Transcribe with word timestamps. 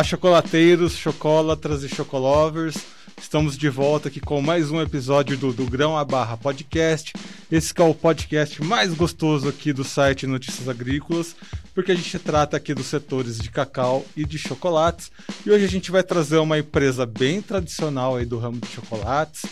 Olá, 0.00 0.04
chocolateiros, 0.04 0.96
chocolatras 0.96 1.84
e 1.84 1.88
chocolovers. 1.90 2.74
Estamos 3.20 3.54
de 3.58 3.68
volta 3.68 4.08
aqui 4.08 4.18
com 4.18 4.40
mais 4.40 4.70
um 4.70 4.80
episódio 4.80 5.36
do, 5.36 5.52
do 5.52 5.66
Grão 5.66 5.94
a 5.94 6.02
Barra 6.06 6.38
Podcast. 6.38 7.12
Esse 7.52 7.74
é 7.76 7.82
o 7.82 7.92
podcast 7.92 8.64
mais 8.64 8.94
gostoso 8.94 9.46
aqui 9.46 9.74
do 9.74 9.84
site 9.84 10.26
Notícias 10.26 10.70
Agrícolas, 10.70 11.36
porque 11.74 11.92
a 11.92 11.94
gente 11.94 12.18
trata 12.18 12.56
aqui 12.56 12.72
dos 12.72 12.86
setores 12.86 13.38
de 13.38 13.50
cacau 13.50 14.06
e 14.16 14.24
de 14.24 14.38
chocolates. 14.38 15.12
E 15.44 15.50
hoje 15.50 15.66
a 15.66 15.68
gente 15.68 15.90
vai 15.90 16.02
trazer 16.02 16.38
uma 16.38 16.58
empresa 16.58 17.04
bem 17.04 17.42
tradicional 17.42 18.16
aí 18.16 18.24
do 18.24 18.38
ramo 18.38 18.58
de 18.58 18.68
chocolates. 18.68 19.42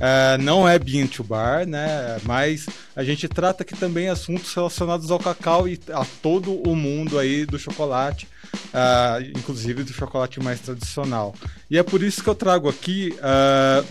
É, 0.00 0.38
não 0.38 0.66
é 0.66 0.78
bean 0.78 1.06
to 1.06 1.22
bar, 1.22 1.66
né? 1.66 2.18
Mas 2.24 2.66
a 2.96 3.04
gente 3.04 3.28
trata 3.28 3.62
aqui 3.62 3.76
também 3.76 4.08
assuntos 4.08 4.52
relacionados 4.54 5.10
ao 5.10 5.18
cacau 5.18 5.68
e 5.68 5.78
a 5.92 6.04
todo 6.22 6.54
o 6.68 6.74
mundo 6.74 7.18
aí 7.18 7.44
do 7.44 7.58
chocolate 7.58 8.26
uh, 8.70 9.22
inclusive 9.36 9.84
do 9.84 9.92
chocolate 9.92 10.40
mais 10.40 10.60
tradicional. 10.60 11.34
E 11.70 11.78
é 11.78 11.82
por 11.82 12.02
isso 12.02 12.22
que 12.22 12.28
eu 12.28 12.34
trago 12.34 12.68
aqui 12.68 13.14
uh, 13.18 13.86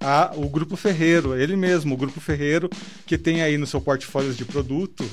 a, 0.00 0.32
o 0.34 0.48
Grupo 0.48 0.76
Ferreiro, 0.76 1.38
ele 1.38 1.56
mesmo, 1.56 1.94
o 1.94 1.96
Grupo 1.96 2.20
Ferreiro, 2.20 2.68
que 3.06 3.16
tem 3.16 3.42
aí 3.42 3.56
no 3.56 3.66
seu 3.66 3.80
portfólio 3.80 4.34
de 4.34 4.44
produto 4.44 5.04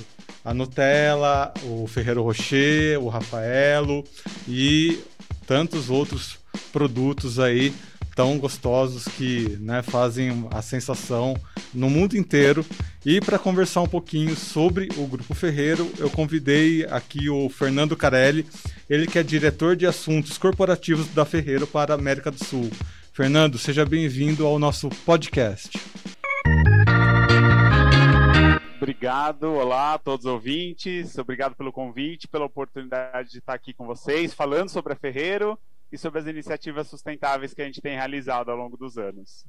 a 0.43 0.53
Nutella, 0.53 1.53
o 1.63 1.87
Ferreiro 1.87 2.23
Rocher, 2.23 2.99
o 2.99 3.09
Rafaelo 3.09 4.03
e 4.47 4.99
tantos 5.45 5.89
outros 5.89 6.39
produtos 6.73 7.39
aí 7.39 7.73
tão 8.21 8.37
gostosos 8.37 9.05
que 9.05 9.57
né, 9.59 9.81
fazem 9.81 10.47
a 10.51 10.61
sensação 10.61 11.35
no 11.73 11.89
mundo 11.89 12.15
inteiro. 12.15 12.63
E 13.03 13.19
para 13.19 13.39
conversar 13.39 13.81
um 13.81 13.87
pouquinho 13.87 14.35
sobre 14.35 14.89
o 14.95 15.07
Grupo 15.07 15.33
Ferreiro, 15.33 15.91
eu 15.97 16.07
convidei 16.07 16.85
aqui 16.85 17.31
o 17.31 17.49
Fernando 17.49 17.97
Carelli, 17.97 18.45
ele 18.87 19.07
que 19.07 19.17
é 19.17 19.23
diretor 19.23 19.75
de 19.75 19.87
assuntos 19.87 20.37
corporativos 20.37 21.07
da 21.07 21.25
Ferreiro 21.25 21.65
para 21.65 21.95
a 21.95 21.97
América 21.97 22.29
do 22.29 22.45
Sul. 22.45 22.69
Fernando, 23.11 23.57
seja 23.57 23.87
bem-vindo 23.87 24.45
ao 24.45 24.59
nosso 24.59 24.87
podcast. 25.03 25.79
Obrigado, 28.77 29.45
olá 29.45 29.95
a 29.95 29.97
todos 29.97 30.27
os 30.27 30.31
ouvintes, 30.31 31.17
obrigado 31.17 31.55
pelo 31.55 31.71
convite, 31.71 32.27
pela 32.27 32.45
oportunidade 32.45 33.31
de 33.31 33.39
estar 33.39 33.55
aqui 33.55 33.73
com 33.73 33.87
vocês, 33.87 34.31
falando 34.31 34.69
sobre 34.69 34.93
a 34.93 34.95
Ferreiro 34.95 35.57
e 35.91 35.97
sobre 35.97 36.19
as 36.19 36.27
iniciativas 36.27 36.87
sustentáveis 36.87 37.53
que 37.53 37.61
a 37.61 37.65
gente 37.65 37.81
tem 37.81 37.95
realizado 37.95 38.49
ao 38.49 38.57
longo 38.57 38.77
dos 38.77 38.97
anos. 38.97 39.45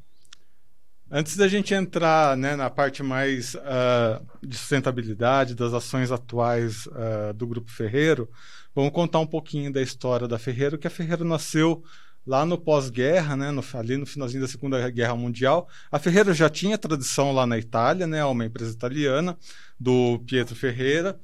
Antes 1.11 1.37
da 1.37 1.47
gente 1.47 1.75
entrar 1.75 2.37
né, 2.39 2.57
na 2.57 2.71
parte 2.71 3.03
mais 3.03 3.55
uh, 3.55 4.27
de 4.43 4.57
sustentabilidade, 4.57 5.55
das 5.55 5.75
ações 5.75 6.11
atuais 6.11 6.87
uh, 6.87 7.35
do 7.35 7.47
Grupo 7.47 7.70
Ferreiro, 7.70 8.31
vamos 8.75 8.93
contar 8.93 9.19
um 9.19 9.27
pouquinho 9.27 9.70
da 9.70 9.83
história 9.83 10.27
da 10.27 10.39
Ferreiro, 10.39 10.79
que 10.79 10.87
a 10.87 10.91
Ferreiro 10.91 11.23
nasceu 11.23 11.85
lá 12.27 12.47
no 12.47 12.57
pós-guerra, 12.57 13.37
né, 13.37 13.51
no, 13.51 13.63
ali 13.75 13.98
no 13.98 14.07
finalzinho 14.07 14.41
da 14.41 14.48
Segunda 14.48 14.89
Guerra 14.89 15.15
Mundial. 15.15 15.69
A 15.91 15.98
Ferreiro 15.98 16.33
já 16.33 16.48
tinha 16.48 16.79
tradição 16.79 17.31
lá 17.31 17.47
na 17.47 17.59
Itália, 17.59 18.07
né, 18.07 18.25
uma 18.25 18.47
empresa 18.47 18.73
italiana, 18.73 19.37
do 19.79 20.19
Pietro 20.20 20.57
Ferreira, 20.57 21.20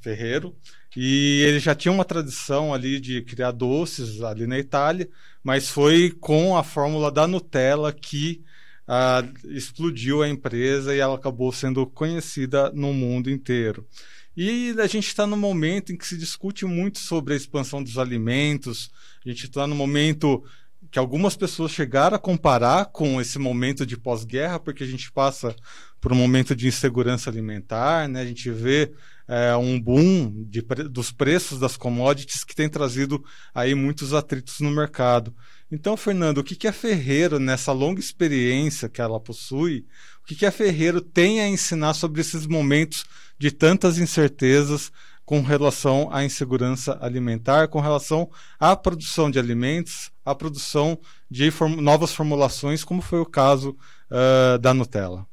Ferreiro, 0.00 0.56
e 0.96 1.42
ele 1.42 1.58
já 1.58 1.74
tinha 1.74 1.92
uma 1.92 2.04
tradição 2.04 2.72
ali 2.72 2.98
de 2.98 3.20
criar 3.20 3.50
doces 3.50 4.22
ali 4.22 4.46
na 4.46 4.58
Itália, 4.58 5.08
mas 5.44 5.68
foi 5.68 6.10
com 6.10 6.56
a 6.56 6.62
fórmula 6.62 7.12
da 7.12 7.26
Nutella 7.26 7.92
que 7.92 8.42
uh, 8.88 9.48
explodiu 9.50 10.22
a 10.22 10.28
empresa 10.28 10.94
e 10.94 10.98
ela 10.98 11.14
acabou 11.14 11.52
sendo 11.52 11.86
conhecida 11.86 12.72
no 12.72 12.94
mundo 12.94 13.30
inteiro. 13.30 13.86
E 14.34 14.74
a 14.78 14.86
gente 14.86 15.08
está 15.08 15.26
no 15.26 15.36
momento 15.36 15.92
em 15.92 15.96
que 15.96 16.06
se 16.06 16.16
discute 16.16 16.64
muito 16.64 16.98
sobre 16.98 17.34
a 17.34 17.36
expansão 17.36 17.82
dos 17.82 17.98
alimentos, 17.98 18.90
a 19.24 19.28
gente 19.28 19.44
está 19.44 19.66
no 19.66 19.74
momento 19.74 20.42
que 20.90 20.98
algumas 20.98 21.36
pessoas 21.36 21.72
chegaram 21.72 22.16
a 22.16 22.18
comparar 22.18 22.86
com 22.86 23.20
esse 23.20 23.38
momento 23.38 23.84
de 23.84 23.96
pós-guerra, 23.96 24.58
porque 24.58 24.84
a 24.84 24.86
gente 24.86 25.10
passa 25.12 25.54
por 26.00 26.12
um 26.12 26.16
momento 26.16 26.54
de 26.54 26.68
insegurança 26.68 27.28
alimentar, 27.28 28.08
né? 28.08 28.20
a 28.20 28.26
gente 28.26 28.50
vê 28.50 28.92
é, 29.28 29.56
um 29.56 29.80
boom 29.80 30.44
de, 30.48 30.62
dos 30.88 31.10
preços 31.10 31.58
das 31.58 31.76
commodities 31.76 32.44
que 32.44 32.54
tem 32.54 32.68
trazido 32.68 33.24
aí 33.54 33.74
muitos 33.74 34.14
atritos 34.14 34.60
no 34.60 34.70
mercado. 34.70 35.34
Então, 35.70 35.96
Fernando, 35.96 36.38
o 36.38 36.44
que, 36.44 36.54
que 36.54 36.68
a 36.68 36.72
Ferreiro, 36.72 37.38
nessa 37.38 37.72
longa 37.72 37.98
experiência 37.98 38.88
que 38.88 39.00
ela 39.00 39.18
possui, 39.18 39.84
o 40.22 40.26
que, 40.26 40.36
que 40.36 40.46
a 40.46 40.52
Ferreiro 40.52 41.00
tem 41.00 41.40
a 41.40 41.48
ensinar 41.48 41.94
sobre 41.94 42.20
esses 42.20 42.46
momentos 42.46 43.04
de 43.38 43.50
tantas 43.50 43.98
incertezas 43.98 44.92
com 45.24 45.42
relação 45.42 46.08
à 46.12 46.24
insegurança 46.24 46.96
alimentar, 47.00 47.66
com 47.66 47.80
relação 47.80 48.30
à 48.60 48.76
produção 48.76 49.28
de 49.28 49.40
alimentos, 49.40 50.12
à 50.24 50.36
produção 50.36 50.96
de 51.28 51.50
form 51.50 51.80
novas 51.80 52.14
formulações, 52.14 52.84
como 52.84 53.02
foi 53.02 53.18
o 53.18 53.26
caso 53.26 53.76
uh, 54.08 54.56
da 54.58 54.72
Nutella? 54.72 55.26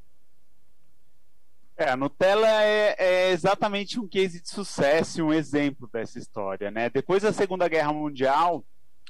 É, 1.83 1.89
a 1.89 1.97
Nutella 1.97 2.63
é, 2.63 2.95
é, 2.97 3.31
exatamente 3.31 3.99
um 3.99 4.07
case 4.07 4.41
de 4.41 4.47
sucesso, 4.47 5.21
um 5.21 5.33
exemplo 5.33 5.89
dessa 5.91 6.17
história, 6.17 6.71
né? 6.71 6.89
Depois 6.89 7.23
da 7.23 7.33
Segunda 7.33 7.67
Guerra 7.67 7.91
Mundial, 7.91 8.63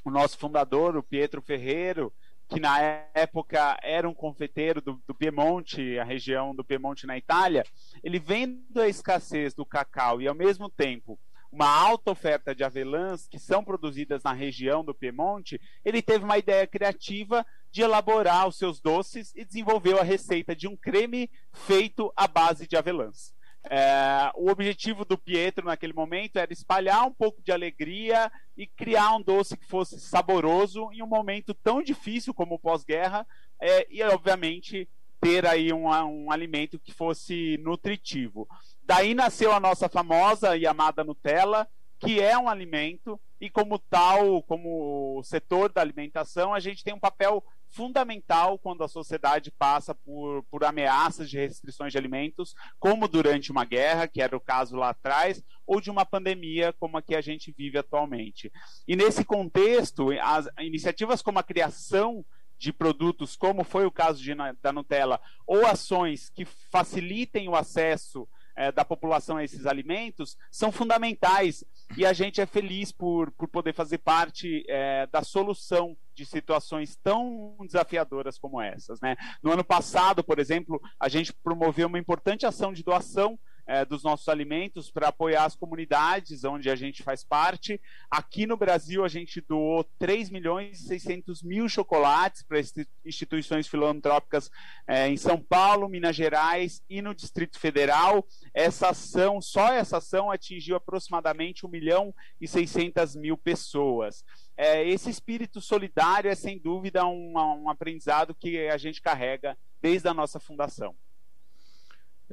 o 0.04 0.10
nosso 0.10 0.40
fundador, 0.40 0.98
o 0.98 1.04
Pietro 1.04 1.40
Ferreiro, 1.40 2.12
que 2.50 2.60
na 2.60 2.80
época 3.14 3.78
era 3.84 4.10
um 4.10 4.14
confeiteiro 4.14 4.82
do, 4.82 5.00
do 5.08 5.14
Piemonte, 5.14 6.00
a 6.00 6.04
região 6.04 6.56
do 6.56 6.64
Piemonte 6.64 7.06
na 7.06 7.16
Itália, 7.16 7.64
ele 8.04 8.18
vendo 8.18 8.82
a 8.82 8.90
escassez 8.90 9.54
do 9.54 9.68
cacau 9.68 10.20
e 10.20 10.28
ao 10.28 10.34
mesmo 10.34 10.68
tempo 10.68 11.20
uma 11.54 11.70
alta 11.70 12.10
oferta 12.10 12.56
de 12.56 12.64
avelãs 12.64 13.28
que 13.28 13.38
são 13.38 13.64
produzidas 13.64 14.24
na 14.24 14.34
região 14.34 14.84
do 14.84 14.94
Piemonte, 14.94 15.62
ele 15.86 16.02
teve 16.02 16.26
uma 16.26 16.40
ideia 16.40 16.66
criativa 16.66 17.46
de 17.72 17.84
elaborar 17.84 18.48
os 18.48 18.58
seus 18.58 18.82
doces 18.82 19.32
e 19.36 19.46
desenvolveu 19.46 20.00
a 20.00 20.04
receita 20.04 20.56
de 20.56 20.68
um 20.68 20.76
creme 20.76 21.30
feito 21.52 22.12
à 22.16 22.28
base 22.28 22.66
de 22.66 22.76
avelãs. 22.76 23.36
É, 23.70 24.32
o 24.36 24.50
objetivo 24.50 25.06
do 25.06 25.16
Pietro 25.16 25.68
naquele 25.68 25.94
momento 25.94 26.38
era 26.38 26.52
espalhar 26.52 27.06
um 27.06 27.14
pouco 27.14 27.42
de 27.44 27.52
alegria 27.52 28.32
e 28.58 28.66
criar 28.66 29.16
um 29.16 29.22
doce 29.22 29.56
que 29.56 29.66
fosse 29.68 30.00
saboroso 30.00 30.90
em 30.92 31.04
um 31.04 31.08
momento 31.08 31.54
tão 31.54 31.84
difícil 31.84 32.34
como 32.34 32.56
o 32.56 32.60
pós-guerra 32.60 33.28
é, 33.62 33.88
e, 33.92 34.02
obviamente, 34.02 34.90
ter 35.22 35.46
aí 35.46 35.72
um, 35.72 35.86
um 35.86 36.32
alimento 36.32 36.80
que 36.80 36.92
fosse 36.92 37.58
nutritivo. 37.60 38.48
Daí 38.86 39.14
nasceu 39.14 39.52
a 39.52 39.60
nossa 39.60 39.88
famosa 39.88 40.58
e 40.58 40.68
amada 40.68 41.04
Nutella, 41.04 41.68
que 42.00 42.20
é 42.20 42.38
um 42.38 42.50
alimento 42.50 43.20
e 43.40 43.50
como 43.50 43.80
tal, 43.80 44.42
como 44.44 45.22
setor 45.24 45.72
da 45.72 45.82
alimentação, 45.82 46.54
a 46.54 46.60
gente 46.60 46.84
tem 46.84 46.94
um 46.94 47.00
papel 47.00 47.44
fundamental 47.70 48.60
quando 48.60 48.84
a 48.84 48.88
sociedade 48.88 49.52
passa 49.52 49.96
por, 49.96 50.44
por 50.44 50.64
ameaças 50.64 51.30
de 51.30 51.40
restrições 51.40 51.92
de 51.92 51.98
alimentos, 51.98 52.54
como 52.80 53.08
durante 53.08 53.52
uma 53.52 53.66
guerra, 53.66 54.08
que 54.08 54.22
era 54.22 54.38
o 54.38 54.40
caso 54.40 54.76
lá 54.76 54.90
atrás, 54.90 55.44
ou 55.66 55.82
de 55.82 55.90
uma 55.90 56.06
pandemia 56.06 56.72
como 56.74 56.98
a 56.98 57.02
que 57.02 57.16
a 57.16 57.22
gente 57.22 57.52
vive 57.52 57.78
atualmente. 57.78 58.52
E 58.88 58.96
nesse 58.96 59.26
contexto, 59.26 60.10
as 60.22 60.48
iniciativas 60.60 61.22
como 61.22 61.40
a 61.40 61.44
criação 61.44 62.24
de 62.58 62.72
produtos, 62.72 63.36
como 63.36 63.64
foi 63.64 63.86
o 63.86 63.92
caso 63.92 64.22
de, 64.22 64.34
da 64.62 64.72
Nutella, 64.72 65.20
ou 65.46 65.66
ações 65.66 66.30
que 66.30 66.46
facilitem 66.46 67.50
o 67.50 67.56
acesso 67.56 68.28
é, 68.56 68.72
da 68.72 68.86
população 68.86 69.38
a 69.38 69.44
esses 69.44 69.66
alimentos 69.66 70.38
são 70.52 70.72
fundamentais 70.72 71.64
e 71.98 72.06
a 72.06 72.14
gente 72.14 72.42
é 72.42 72.46
feliz 72.46 72.92
por, 72.92 73.32
por 73.32 73.48
poder 73.48 73.74
fazer 73.74 74.00
parte 74.00 74.64
é, 74.68 75.08
da 75.08 75.24
solução 75.24 75.98
de 76.14 76.26
situações 76.26 76.96
tão 76.96 77.56
desafiadoras 77.62 78.38
como 78.38 78.62
essas. 78.62 79.02
Né? 79.02 79.16
No 79.42 79.52
ano 79.52 79.64
passado, 79.64 80.24
por 80.24 80.40
exemplo, 80.40 80.82
a 81.00 81.10
gente 81.10 81.34
promoveu 81.34 81.88
uma 81.88 82.00
importante 82.00 82.46
ação 82.46 82.72
de 82.72 82.84
doação 82.84 83.38
é, 83.66 83.86
dos 83.86 84.04
nossos 84.04 84.28
alimentos 84.28 84.92
para 84.92 85.08
apoiar 85.08 85.46
as 85.46 85.56
comunidades 85.56 86.44
onde 86.44 86.70
a 86.70 86.76
gente 86.76 87.04
faz 87.04 87.24
parte. 87.24 87.80
Aqui 88.10 88.46
no 88.46 88.58
Brasil, 88.58 89.04
a 89.04 89.08
gente 89.08 89.42
doou 89.42 89.84
3 89.98 90.30
milhões 90.30 90.82
e 90.82 90.88
600 90.88 91.42
mil 91.44 91.70
chocolates 91.70 92.44
para 92.44 92.60
instituições 93.06 93.68
filantrópicas 93.68 94.50
é, 94.88 95.08
em 95.08 95.18
São 95.18 95.40
Paulo, 95.40 95.88
Minas 95.88 96.16
Gerais 96.16 96.82
e 96.90 97.02
no 97.02 97.16
Distrito 97.16 97.60
Federal. 97.60 98.26
Essa 98.54 98.90
ação, 98.90 99.42
só 99.42 99.72
essa 99.74 99.98
ação, 99.98 100.30
atingiu 100.30 100.76
aproximadamente 100.76 101.66
1 101.66 101.70
milhão 101.70 102.14
e 102.40 102.48
600 102.48 103.16
mil 103.16 103.38
pessoas. 103.38 104.24
É, 104.56 104.88
esse 104.88 105.10
espírito 105.10 105.60
solidário 105.60 106.30
é, 106.30 106.36
sem 106.36 106.60
dúvida, 106.60 107.06
um, 107.06 107.34
um 107.34 107.70
aprendizado 107.70 108.36
que 108.36 108.68
a 108.68 108.78
gente 108.78 109.02
carrega 109.02 109.58
desde 109.82 110.08
a 110.08 110.14
nossa 110.14 110.40
fundação. 110.40 110.96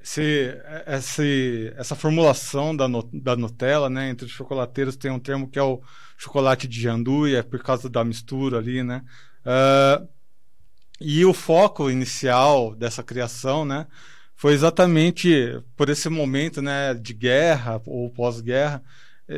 Esse, 0.03 0.57
esse, 0.87 1.73
essa 1.77 1.95
formulação 1.95 2.75
da, 2.75 2.89
no, 2.89 3.03
da 3.13 3.37
Nutella, 3.37 3.91
né, 3.91 4.09
entre 4.09 4.27
os 4.27 4.33
chocolateiros 4.33 4.97
tem 4.97 5.11
um 5.11 5.19
termo 5.19 5.49
que 5.49 5.59
é 5.59 5.63
o 5.63 5.83
chocolate 6.17 6.67
de 6.67 6.81
janduia, 6.81 7.39
é 7.39 7.43
por 7.43 7.63
causa 7.63 7.89
da 7.89 8.05
mistura 8.05 8.59
ali, 8.59 8.83
né? 8.83 9.03
Uh, 9.45 10.09
e 11.01 11.25
o 11.25 11.33
foco 11.33 11.91
inicial 11.91 12.75
dessa 12.75 13.03
criação, 13.03 13.65
né, 13.65 13.87
foi 14.35 14.55
exatamente 14.55 15.63
por 15.77 15.89
esse 15.91 16.09
momento, 16.09 16.63
né, 16.63 16.95
de 16.95 17.13
guerra 17.13 17.81
ou 17.85 18.11
pós-guerra, 18.11 18.83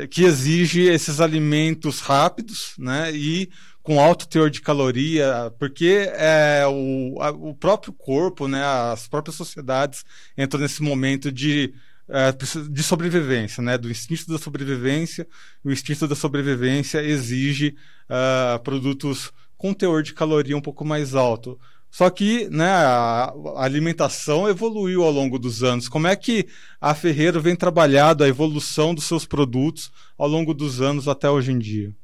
que 0.09 0.23
exige 0.23 0.81
esses 0.81 1.19
alimentos 1.19 1.99
rápidos, 1.99 2.73
né? 2.77 3.11
E 3.13 3.49
com 3.83 3.99
alto 3.99 4.27
teor 4.27 4.49
de 4.49 4.61
caloria, 4.61 5.53
porque 5.59 6.09
é, 6.13 6.63
o, 6.65 7.21
a, 7.21 7.29
o 7.31 7.53
próprio 7.53 7.91
corpo, 7.91 8.47
né, 8.47 8.63
as 8.63 9.09
próprias 9.09 9.35
sociedades 9.35 10.05
entram 10.37 10.61
nesse 10.61 10.81
momento 10.81 11.29
de, 11.29 11.73
é, 12.07 12.31
de 12.31 12.81
sobrevivência, 12.81 13.61
né, 13.61 13.77
do 13.77 13.91
instinto 13.91 14.31
da 14.31 14.39
sobrevivência. 14.39 15.27
O 15.65 15.69
instinto 15.69 16.07
da 16.07 16.15
sobrevivência 16.15 17.03
exige 17.03 17.75
uh, 18.09 18.57
produtos 18.63 19.33
com 19.57 19.73
teor 19.73 20.01
de 20.01 20.13
caloria 20.13 20.55
um 20.55 20.61
pouco 20.61 20.85
mais 20.85 21.13
alto. 21.13 21.59
Só 21.93 22.09
que 22.09 22.49
né, 22.49 22.71
a 22.71 23.31
alimentação 23.57 24.49
evoluiu 24.49 25.03
ao 25.03 25.11
longo 25.11 25.37
dos 25.37 25.61
anos. 25.61 25.87
Como 25.87 26.07
é 26.07 26.15
que 26.15 26.47
a 26.81 26.95
Ferreiro 26.95 27.39
vem 27.39 27.55
trabalhando 27.55 28.23
a 28.23 28.27
evolução 28.27 28.95
dos 28.95 29.03
seus 29.03 29.27
produtos 29.27 29.91
ao 30.17 30.27
longo 30.27 30.55
dos 30.55 30.81
anos 30.81 31.07
até 31.07 31.29
hoje 31.29 31.51
em 31.51 31.59
dia? 31.59 31.95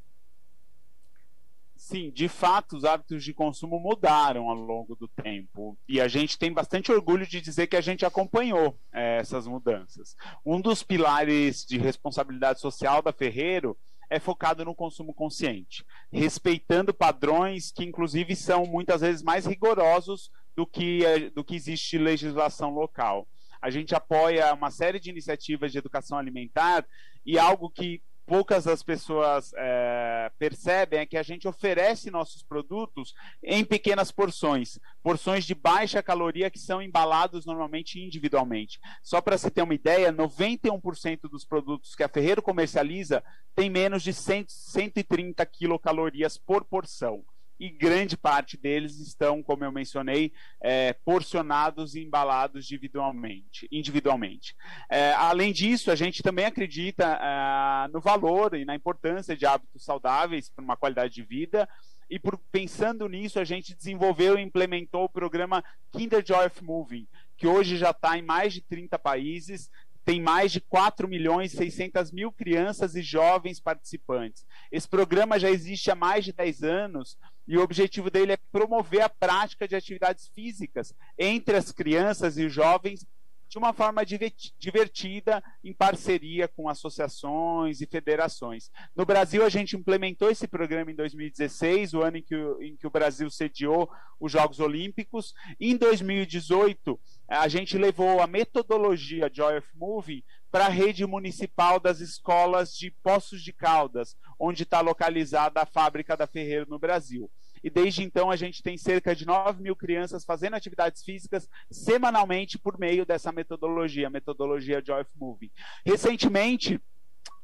Sim, 1.74 2.12
de 2.12 2.28
fato, 2.28 2.76
os 2.76 2.84
hábitos 2.84 3.24
de 3.24 3.34
consumo 3.34 3.80
mudaram 3.80 4.48
ao 4.48 4.54
longo 4.54 4.94
do 4.94 5.08
tempo. 5.08 5.76
E 5.88 6.00
a 6.00 6.06
gente 6.06 6.38
tem 6.38 6.52
bastante 6.52 6.92
orgulho 6.92 7.26
de 7.26 7.40
dizer 7.40 7.66
que 7.66 7.74
a 7.74 7.80
gente 7.80 8.06
acompanhou 8.06 8.78
é, 8.92 9.18
essas 9.18 9.44
mudanças. 9.44 10.16
Um 10.46 10.60
dos 10.60 10.84
pilares 10.84 11.66
de 11.66 11.78
responsabilidade 11.78 12.60
social 12.60 13.02
da 13.02 13.12
Ferreiro 13.12 13.76
é 14.10 14.18
focado 14.18 14.64
no 14.64 14.74
consumo 14.74 15.14
consciente, 15.14 15.86
respeitando 16.12 16.92
padrões 16.92 17.70
que, 17.70 17.84
inclusive, 17.84 18.34
são 18.34 18.66
muitas 18.66 19.00
vezes 19.00 19.22
mais 19.22 19.46
rigorosos 19.46 20.30
do 20.56 20.66
que, 20.66 21.04
é, 21.04 21.30
do 21.30 21.44
que 21.44 21.54
existe 21.54 21.96
legislação 21.96 22.70
local. 22.70 23.28
A 23.62 23.70
gente 23.70 23.94
apoia 23.94 24.52
uma 24.52 24.70
série 24.70 24.98
de 24.98 25.10
iniciativas 25.10 25.70
de 25.70 25.78
educação 25.78 26.18
alimentar 26.18 26.84
e 27.24 27.38
algo 27.38 27.70
que 27.70 28.02
poucas 28.30 28.68
as 28.68 28.80
pessoas 28.80 29.52
é, 29.56 30.30
percebem 30.38 31.00
é 31.00 31.04
que 31.04 31.16
a 31.16 31.22
gente 31.22 31.48
oferece 31.48 32.12
nossos 32.12 32.44
produtos 32.44 33.12
em 33.42 33.64
pequenas 33.64 34.12
porções, 34.12 34.78
porções 35.02 35.44
de 35.44 35.52
baixa 35.52 36.00
caloria 36.00 36.48
que 36.48 36.60
são 36.60 36.80
embalados 36.80 37.44
normalmente 37.44 38.00
individualmente. 38.00 38.78
Só 39.02 39.20
para 39.20 39.36
se 39.36 39.50
ter 39.50 39.62
uma 39.62 39.74
ideia, 39.74 40.12
91% 40.12 41.22
dos 41.22 41.44
produtos 41.44 41.96
que 41.96 42.04
a 42.04 42.08
Ferreiro 42.08 42.40
comercializa 42.40 43.20
tem 43.52 43.68
menos 43.68 44.00
de 44.00 44.12
100, 44.12 44.44
130 44.46 45.44
quilocalorias 45.46 46.38
por 46.38 46.64
porção 46.64 47.24
e 47.60 47.68
grande 47.68 48.16
parte 48.16 48.56
deles 48.56 48.98
estão, 48.98 49.42
como 49.42 49.62
eu 49.62 49.70
mencionei, 49.70 50.32
é, 50.62 50.94
porcionados 50.94 51.94
e 51.94 52.02
embalados 52.02 52.64
individualmente. 52.72 53.68
individualmente. 53.70 54.56
É, 54.88 55.12
além 55.12 55.52
disso, 55.52 55.90
a 55.90 55.94
gente 55.94 56.22
também 56.22 56.46
acredita 56.46 57.04
é, 57.04 57.92
no 57.92 58.00
valor 58.00 58.54
e 58.54 58.64
na 58.64 58.74
importância 58.74 59.36
de 59.36 59.44
hábitos 59.44 59.84
saudáveis 59.84 60.48
para 60.48 60.64
uma 60.64 60.76
qualidade 60.76 61.12
de 61.12 61.22
vida. 61.22 61.68
E 62.08 62.18
por, 62.18 62.38
pensando 62.50 63.06
nisso, 63.06 63.38
a 63.38 63.44
gente 63.44 63.74
desenvolveu 63.74 64.38
e 64.38 64.42
implementou 64.42 65.04
o 65.04 65.08
programa 65.08 65.62
Kinder 65.92 66.24
Joy 66.26 66.46
of 66.46 66.64
Moving, 66.64 67.06
que 67.36 67.46
hoje 67.46 67.76
já 67.76 67.90
está 67.90 68.18
em 68.18 68.22
mais 68.22 68.54
de 68.54 68.62
30 68.62 68.98
países, 68.98 69.70
tem 70.04 70.20
mais 70.20 70.50
de 70.50 70.60
4 70.60 71.06
milhões 71.06 71.52
e 71.52 71.56
600 71.56 72.10
mil 72.10 72.32
crianças 72.32 72.96
e 72.96 73.02
jovens 73.02 73.60
participantes. 73.60 74.46
Esse 74.72 74.88
programa 74.88 75.38
já 75.38 75.50
existe 75.50 75.90
há 75.90 75.94
mais 75.94 76.24
de 76.24 76.32
10 76.32 76.62
anos 76.62 77.18
e 77.50 77.58
o 77.58 77.62
objetivo 77.62 78.08
dele 78.08 78.30
é 78.30 78.38
promover 78.52 79.00
a 79.00 79.08
prática 79.08 79.66
de 79.66 79.74
atividades 79.74 80.28
físicas 80.28 80.94
entre 81.18 81.56
as 81.56 81.72
crianças 81.72 82.38
e 82.38 82.48
jovens 82.48 83.04
de 83.48 83.58
uma 83.58 83.72
forma 83.72 84.06
divertida, 84.06 85.42
em 85.64 85.72
parceria 85.72 86.46
com 86.46 86.68
associações 86.68 87.80
e 87.80 87.86
federações. 87.86 88.70
No 88.94 89.04
Brasil, 89.04 89.44
a 89.44 89.48
gente 89.48 89.76
implementou 89.76 90.30
esse 90.30 90.46
programa 90.46 90.92
em 90.92 90.94
2016, 90.94 91.92
o 91.94 92.02
ano 92.02 92.18
em 92.18 92.22
que 92.22 92.36
o, 92.36 92.62
em 92.62 92.76
que 92.76 92.86
o 92.86 92.90
Brasil 92.90 93.28
sediou 93.28 93.90
os 94.20 94.30
Jogos 94.30 94.60
Olímpicos. 94.60 95.34
Em 95.58 95.76
2018, 95.76 97.00
a 97.26 97.48
gente 97.48 97.76
levou 97.76 98.20
a 98.20 98.28
metodologia 98.28 99.28
Joy 99.32 99.58
of 99.58 99.68
Moving 99.74 100.22
para 100.52 100.66
a 100.66 100.70
rede 100.70 101.04
municipal 101.04 101.80
das 101.80 101.98
escolas 101.98 102.76
de 102.76 102.92
Poços 103.02 103.42
de 103.42 103.52
Caldas, 103.52 104.16
onde 104.38 104.62
está 104.62 104.80
localizada 104.80 105.60
a 105.60 105.66
fábrica 105.66 106.16
da 106.16 106.28
Ferreira 106.28 106.66
no 106.68 106.78
Brasil 106.78 107.28
e 107.62 107.70
desde 107.70 108.02
então 108.02 108.30
a 108.30 108.36
gente 108.36 108.62
tem 108.62 108.76
cerca 108.76 109.14
de 109.14 109.26
9 109.26 109.62
mil 109.62 109.76
crianças 109.76 110.24
fazendo 110.24 110.54
atividades 110.54 111.02
físicas 111.02 111.48
semanalmente 111.70 112.58
por 112.58 112.78
meio 112.78 113.04
dessa 113.04 113.32
metodologia, 113.32 114.10
metodologia 114.10 114.82
Joy 114.84 115.02
of 115.02 115.10
Moving. 115.16 115.50
Recentemente, 115.84 116.80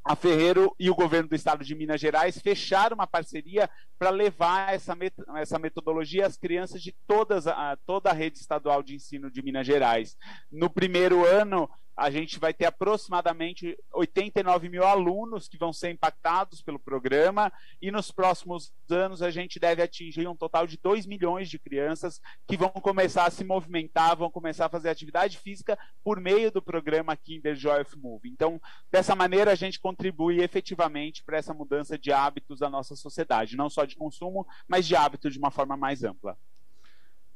a 0.07 0.15
Ferreiro 0.15 0.73
e 0.79 0.89
o 0.89 0.95
governo 0.95 1.29
do 1.29 1.35
estado 1.35 1.65
de 1.65 1.75
Minas 1.75 2.01
Gerais 2.01 2.39
fecharam 2.39 2.95
uma 2.95 3.09
parceria 3.09 3.69
para 3.99 4.11
levar 4.11 4.73
essa, 4.73 4.95
met 4.95 5.13
essa 5.35 5.59
metodologia 5.59 6.27
às 6.27 6.37
crianças 6.37 6.81
de 6.81 6.95
todas 7.09 7.49
a, 7.49 7.77
toda 7.85 8.11
a 8.11 8.13
rede 8.13 8.39
estadual 8.39 8.85
de 8.85 8.95
ensino 8.95 9.29
de 9.29 9.43
Minas 9.43 9.67
Gerais. 9.67 10.17
No 10.51 10.71
primeiro 10.71 11.27
ano, 11.27 11.69
a 11.97 12.11
gente 12.11 12.39
vai 12.39 12.53
ter 12.53 12.67
aproximadamente 12.67 13.79
89 13.93 14.69
mil 14.69 14.85
alunos 14.85 15.49
que 15.49 15.57
vão 15.57 15.73
ser 15.73 15.91
impactados 15.91 16.61
pelo 16.61 16.79
programa, 16.79 17.51
e 17.81 17.91
nos 17.91 18.11
próximos 18.11 18.73
anos 18.91 19.23
a 19.23 19.31
gente 19.31 19.59
deve 19.59 19.83
atingir 19.83 20.29
um 20.29 20.37
total 20.37 20.67
de 20.67 20.77
2 20.77 21.07
milhões 21.07 21.49
de 21.49 21.59
crianças 21.59 22.21
que 22.47 22.57
vão 22.57 22.69
começar 22.69 23.25
a 23.25 23.31
se 23.31 23.45
movimentar, 23.45 24.17
vão 24.17 24.31
começar 24.31 24.67
a 24.67 24.71
fazer 24.71 24.91
atividade 24.91 25.39
física 25.39 25.79
por 26.05 26.21
meio 26.21 26.51
do 26.51 26.61
programa 26.61 27.17
Kinder 27.17 27.57
Joy 27.57 27.81
of 27.81 27.97
Move. 27.99 28.29
Então, 28.29 28.61
dessa 28.93 29.15
maneira, 29.15 29.53
a 29.53 29.57
gente 29.57 29.81
contribui 29.81 30.43
efetivamente 30.43 31.25
para 31.25 31.39
essa 31.39 31.55
mudança 31.55 31.99
de 31.99 32.13
hábitos 32.13 32.59
da 32.59 32.69
nossa 32.69 32.95
sociedade, 32.95 33.57
não 33.57 33.71
só 33.71 33.85
de 33.85 33.97
consumo, 33.97 34.47
mas 34.69 34.87
de 34.87 34.95
hábito 34.95 35.31
de 35.31 35.39
uma 35.39 35.51
forma 35.51 35.77
mais 35.77 36.05
ampla. 36.05 36.37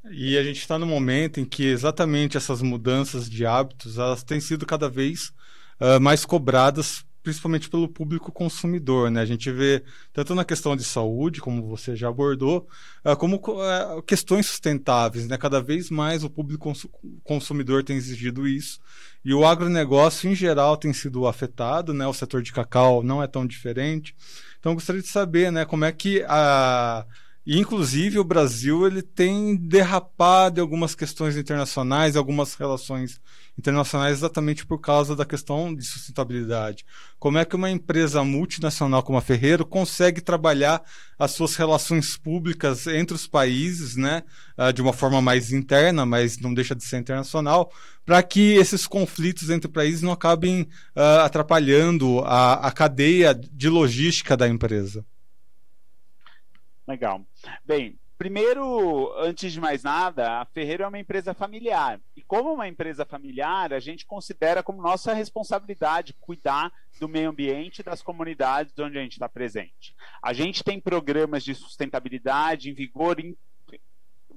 E 0.08 0.38
a 0.38 0.42
gente 0.42 0.58
está 0.60 0.78
no 0.78 0.86
momento 0.86 1.40
em 1.40 1.44
que 1.44 1.64
exatamente 1.64 2.36
essas 2.36 2.62
mudanças 2.62 3.28
de 3.28 3.44
hábitos 3.44 3.98
elas 3.98 4.22
têm 4.22 4.40
sido 4.40 4.64
cada 4.64 4.88
vez 4.88 5.32
uh, 5.78 6.00
mais 6.00 6.24
cobradas, 6.24 7.04
principalmente 7.22 7.68
pelo 7.68 7.86
público 7.86 8.32
consumidor. 8.32 9.10
Né? 9.10 9.20
A 9.20 9.26
gente 9.26 9.52
vê 9.52 9.84
tanto 10.10 10.34
na 10.34 10.42
questão 10.42 10.74
de 10.74 10.84
saúde, 10.84 11.42
como 11.42 11.68
você 11.68 11.94
já 11.94 12.08
abordou, 12.08 12.66
uh, 13.04 13.14
como 13.14 13.36
uh, 13.36 14.02
questões 14.02 14.46
sustentáveis. 14.46 15.28
Né? 15.28 15.36
Cada 15.36 15.60
vez 15.60 15.90
mais 15.90 16.24
o 16.24 16.30
público 16.30 16.64
cons 16.64 16.86
consumidor 17.22 17.84
tem 17.84 17.96
exigido 17.96 18.48
isso. 18.48 18.80
E 19.22 19.34
o 19.34 19.44
agronegócio, 19.44 20.30
em 20.30 20.34
geral, 20.34 20.78
tem 20.78 20.94
sido 20.94 21.26
afetado. 21.26 21.92
Né? 21.92 22.06
O 22.06 22.14
setor 22.14 22.40
de 22.40 22.52
cacau 22.54 23.02
não 23.02 23.22
é 23.22 23.26
tão 23.26 23.46
diferente. 23.46 24.16
Então, 24.58 24.72
gostaria 24.72 25.02
de 25.02 25.08
saber 25.08 25.52
né, 25.52 25.66
como 25.66 25.84
é 25.84 25.92
que 25.92 26.24
a 26.26 27.04
e, 27.46 27.58
inclusive, 27.58 28.18
o 28.18 28.24
Brasil 28.24 28.86
ele 28.86 29.00
tem 29.00 29.56
derrapado 29.56 30.58
em 30.58 30.62
algumas 30.62 30.94
questões 30.94 31.36
internacionais, 31.36 32.14
algumas 32.14 32.54
relações 32.54 33.18
internacionais, 33.58 34.18
exatamente 34.18 34.66
por 34.66 34.78
causa 34.78 35.16
da 35.16 35.24
questão 35.24 35.74
de 35.74 35.82
sustentabilidade. 35.82 36.84
Como 37.18 37.38
é 37.38 37.44
que 37.44 37.56
uma 37.56 37.70
empresa 37.70 38.22
multinacional 38.22 39.02
como 39.02 39.16
a 39.16 39.22
Ferreiro 39.22 39.64
consegue 39.64 40.20
trabalhar 40.20 40.82
as 41.18 41.30
suas 41.30 41.56
relações 41.56 42.16
públicas 42.16 42.86
entre 42.86 43.16
os 43.16 43.26
países, 43.26 43.96
né, 43.96 44.22
ah, 44.56 44.70
de 44.70 44.82
uma 44.82 44.92
forma 44.92 45.22
mais 45.22 45.50
interna, 45.50 46.04
mas 46.04 46.38
não 46.38 46.52
deixa 46.52 46.74
de 46.74 46.84
ser 46.84 46.98
internacional, 46.98 47.72
para 48.04 48.22
que 48.22 48.54
esses 48.54 48.86
conflitos 48.86 49.48
entre 49.48 49.70
países 49.70 50.02
não 50.02 50.12
acabem 50.12 50.62
uh, 50.62 51.20
atrapalhando 51.24 52.20
a, 52.20 52.66
a 52.66 52.72
cadeia 52.72 53.34
de 53.34 53.68
logística 53.68 54.36
da 54.36 54.48
empresa? 54.48 55.04
Legal. 56.90 57.24
Bem, 57.64 57.96
primeiro, 58.18 59.14
antes 59.18 59.52
de 59.52 59.60
mais 59.60 59.84
nada, 59.84 60.40
a 60.40 60.44
Ferreira 60.44 60.82
é 60.82 60.88
uma 60.88 60.98
empresa 60.98 61.32
familiar. 61.32 62.00
E 62.16 62.22
como 62.22 62.52
uma 62.52 62.66
empresa 62.66 63.04
familiar, 63.04 63.72
a 63.72 63.78
gente 63.78 64.04
considera 64.04 64.60
como 64.60 64.82
nossa 64.82 65.14
responsabilidade 65.14 66.16
cuidar 66.20 66.72
do 66.98 67.08
meio 67.08 67.30
ambiente 67.30 67.78
e 67.78 67.84
das 67.84 68.02
comunidades 68.02 68.76
onde 68.76 68.98
a 68.98 69.02
gente 69.02 69.12
está 69.12 69.28
presente. 69.28 69.94
A 70.20 70.32
gente 70.32 70.64
tem 70.64 70.80
programas 70.80 71.44
de 71.44 71.54
sustentabilidade 71.54 72.68
em 72.68 72.74
vigor 72.74 73.20
em 73.20 73.36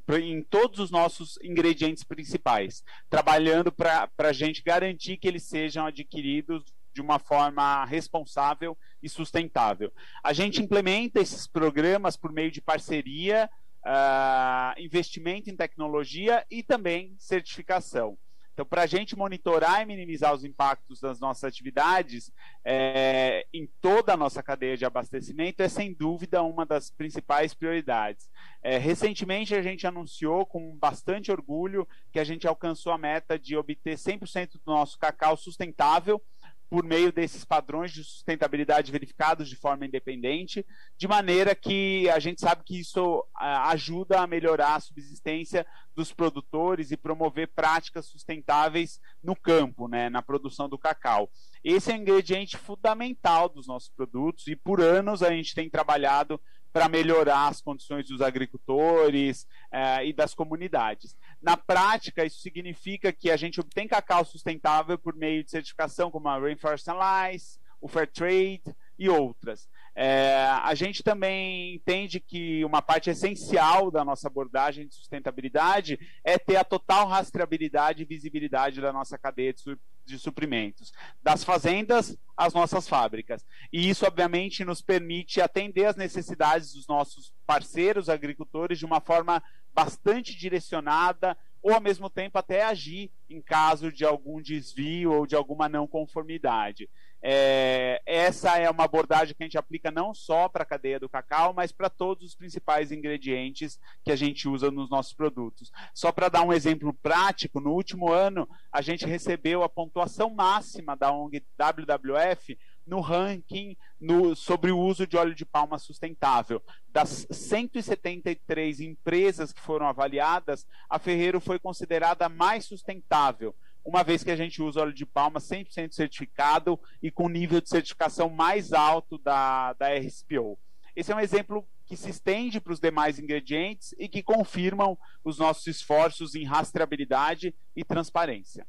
em 0.09 0.43
todos 0.43 0.79
os 0.79 0.91
nossos 0.91 1.39
ingredientes 1.41 2.03
principais, 2.03 2.83
trabalhando 3.09 3.71
para 3.71 4.09
a 4.17 4.33
gente 4.33 4.61
garantir 4.61 5.15
que 5.15 5.25
eles 5.25 5.43
sejam 5.43 5.85
adquiridos 5.85 6.61
de 6.93 7.01
uma 7.01 7.19
forma 7.19 7.83
responsável 7.85 8.77
e 9.01 9.09
sustentável. 9.09 9.91
A 10.23 10.31
gente 10.31 10.61
implementa 10.61 11.19
esses 11.19 11.47
programas 11.47 12.15
por 12.15 12.31
meio 12.31 12.51
de 12.51 12.61
parceria, 12.61 13.49
uh, 13.85 14.79
investimento 14.79 15.49
em 15.49 15.55
tecnologia 15.55 16.45
e 16.49 16.63
também 16.63 17.15
certificação. 17.17 18.17
Então, 18.53 18.65
para 18.65 18.83
a 18.83 18.85
gente 18.85 19.17
monitorar 19.17 19.81
e 19.81 19.85
minimizar 19.85 20.31
os 20.31 20.43
impactos 20.43 20.99
das 20.99 21.19
nossas 21.19 21.43
atividades 21.43 22.31
é, 22.63 23.47
em 23.51 23.67
toda 23.81 24.13
a 24.13 24.17
nossa 24.17 24.43
cadeia 24.43 24.77
de 24.77 24.85
abastecimento 24.85 25.61
é, 25.61 25.67
sem 25.67 25.91
dúvida, 25.91 26.43
uma 26.43 26.63
das 26.63 26.91
principais 26.91 27.55
prioridades. 27.55 28.29
É, 28.61 28.77
recentemente, 28.77 29.55
a 29.55 29.61
gente 29.63 29.87
anunciou 29.87 30.45
com 30.45 30.77
bastante 30.77 31.31
orgulho 31.31 31.87
que 32.11 32.19
a 32.19 32.23
gente 32.23 32.47
alcançou 32.47 32.93
a 32.93 32.97
meta 32.97 33.39
de 33.39 33.57
obter 33.57 33.97
100% 33.97 34.51
do 34.63 34.71
nosso 34.71 34.99
cacau 34.99 35.35
sustentável 35.35 36.21
por 36.69 36.83
meio 36.83 37.11
desses 37.11 37.45
padrões 37.45 37.91
de 37.91 38.03
sustentabilidade 38.03 38.91
verificados 38.91 39.47
de 39.47 39.55
forma 39.55 39.85
independente, 39.85 40.65
de 40.97 41.07
maneira 41.07 41.53
que 41.53 42.09
a 42.09 42.19
gente 42.19 42.41
sabe 42.41 42.63
que 42.65 42.79
isso 42.79 43.23
ajuda 43.35 44.21
a 44.21 44.27
melhorar 44.27 44.75
a 44.75 44.79
subsistência 44.79 45.65
dos 45.95 46.11
produtores 46.11 46.91
e 46.91 46.97
promover 46.97 47.49
práticas 47.49 48.07
sustentáveis 48.07 48.99
no 49.23 49.35
campo, 49.35 49.87
né, 49.87 50.09
na 50.09 50.21
produção 50.21 50.67
do 50.67 50.77
cacau. 50.77 51.29
Esse 51.63 51.91
é 51.91 51.95
um 51.95 51.97
ingrediente 51.97 52.57
fundamental 52.57 53.47
dos 53.47 53.67
nossos 53.67 53.89
produtos 53.89 54.47
e 54.47 54.55
por 54.55 54.81
anos 54.81 55.21
a 55.21 55.29
gente 55.29 55.53
tem 55.53 55.69
trabalhado 55.69 56.41
para 56.73 56.89
melhorar 56.89 57.47
as 57.47 57.61
condições 57.61 58.07
dos 58.07 58.19
agricultores 58.19 59.47
eh, 59.71 60.07
e 60.07 60.13
das 60.13 60.33
comunidades. 60.33 61.15
Na 61.39 61.55
prática, 61.55 62.25
isso 62.25 62.39
significa 62.39 63.13
que 63.13 63.29
a 63.29 63.37
gente 63.37 63.61
obtém 63.61 63.87
cacau 63.87 64.25
sustentável 64.25 64.97
por 64.97 65.15
meio 65.15 65.43
de 65.43 65.51
certificação 65.51 66.09
como 66.09 66.27
a 66.27 66.39
Rainforest 66.39 66.89
Alliance, 66.89 67.59
o 67.79 67.87
Fair 67.87 68.11
Trade 68.11 68.63
e 68.97 69.07
outras. 69.07 69.69
É, 69.95 70.45
a 70.63 70.73
gente 70.73 71.03
também 71.03 71.75
entende 71.75 72.19
que 72.19 72.65
uma 72.65 72.81
parte 72.81 73.09
essencial 73.11 73.91
da 73.91 74.03
nossa 74.03 74.27
abordagem 74.27 74.87
de 74.87 74.95
sustentabilidade 74.95 75.99
é 76.23 76.37
ter 76.37 76.55
a 76.55 76.63
total 76.63 77.07
rastreabilidade 77.07 78.01
e 78.01 78.05
visibilidade 78.05 78.81
da 78.81 78.91
nossa 78.91 79.17
cadeia 79.17 79.53
de, 79.53 79.61
su 79.61 79.77
de 80.05 80.19
suprimentos, 80.19 80.91
das 81.21 81.45
fazendas 81.45 82.17
às 82.35 82.53
nossas 82.53 82.89
fábricas. 82.89 83.45
E 83.71 83.89
isso, 83.89 84.05
obviamente, 84.05 84.65
nos 84.65 84.81
permite 84.81 85.39
atender 85.39 85.85
às 85.85 85.95
necessidades 85.95 86.73
dos 86.73 86.87
nossos 86.87 87.33
parceiros 87.45 88.09
agricultores 88.09 88.77
de 88.77 88.85
uma 88.85 88.99
forma 88.99 89.41
bastante 89.73 90.35
direcionada, 90.37 91.37
ou 91.61 91.73
ao 91.73 91.81
mesmo 91.81 92.09
tempo 92.09 92.37
até 92.37 92.63
agir 92.63 93.09
em 93.29 93.41
caso 93.41 93.91
de 93.91 94.03
algum 94.03 94.41
desvio 94.41 95.13
ou 95.13 95.25
de 95.25 95.35
alguma 95.35 95.69
não 95.69 95.87
conformidade. 95.87 96.89
É, 97.25 98.01
essa 98.05 98.57
é 98.57 98.69
uma 98.69 98.83
abordagem 98.83 99.33
que 99.33 99.41
a 99.41 99.45
gente 99.45 99.57
aplica 99.57 99.89
não 99.89 100.13
só 100.13 100.49
para 100.49 100.63
a 100.63 100.65
cadeia 100.65 100.99
do 100.99 101.07
cacau, 101.07 101.53
mas 101.53 101.71
para 101.71 101.89
todos 101.89 102.25
os 102.25 102.35
principais 102.35 102.91
ingredientes 102.91 103.79
que 104.03 104.11
a 104.11 104.15
gente 104.15 104.49
usa 104.49 104.69
nos 104.69 104.89
nossos 104.89 105.13
produtos. 105.13 105.71
Só 105.93 106.11
para 106.11 106.27
dar 106.27 106.41
um 106.41 106.51
exemplo 106.51 106.93
prático, 106.93 107.61
no 107.61 107.71
último 107.71 108.11
ano 108.11 108.45
a 108.69 108.81
gente 108.81 109.05
recebeu 109.05 109.63
a 109.63 109.69
pontuação 109.69 110.29
máxima 110.29 110.97
da 110.97 111.13
ONG 111.13 111.41
WWF 111.57 112.57
no 112.85 112.99
ranking 112.99 113.77
no, 114.01 114.35
sobre 114.35 114.71
o 114.71 114.77
uso 114.77 115.07
de 115.07 115.15
óleo 115.15 115.33
de 115.33 115.45
palma 115.45 115.79
sustentável. 115.79 116.61
Das 116.89 117.25
173 117.31 118.81
empresas 118.81 119.53
que 119.53 119.61
foram 119.61 119.87
avaliadas, 119.87 120.67
a 120.89 120.99
Ferreiro 120.99 121.39
foi 121.39 121.57
considerada 121.57 122.27
mais 122.27 122.65
sustentável 122.65 123.55
uma 123.83 124.03
vez 124.03 124.23
que 124.23 124.31
a 124.31 124.35
gente 124.35 124.61
usa 124.61 124.81
óleo 124.81 124.93
de 124.93 125.05
palma 125.05 125.39
100% 125.39 125.91
certificado 125.91 126.79
e 127.01 127.11
com 127.11 127.27
nível 127.27 127.59
de 127.59 127.69
certificação 127.69 128.29
mais 128.29 128.73
alto 128.73 129.17
da, 129.17 129.73
da 129.73 129.93
RSPO. 129.93 130.57
Esse 130.95 131.11
é 131.11 131.15
um 131.15 131.19
exemplo 131.19 131.65
que 131.85 131.97
se 131.97 132.09
estende 132.09 132.61
para 132.61 132.73
os 132.73 132.79
demais 132.79 133.19
ingredientes 133.19 133.93
e 133.97 134.07
que 134.07 134.23
confirmam 134.23 134.97
os 135.23 135.37
nossos 135.37 135.67
esforços 135.67 136.35
em 136.35 136.45
rastreabilidade 136.45 137.53
e 137.75 137.83
transparência. 137.83 138.65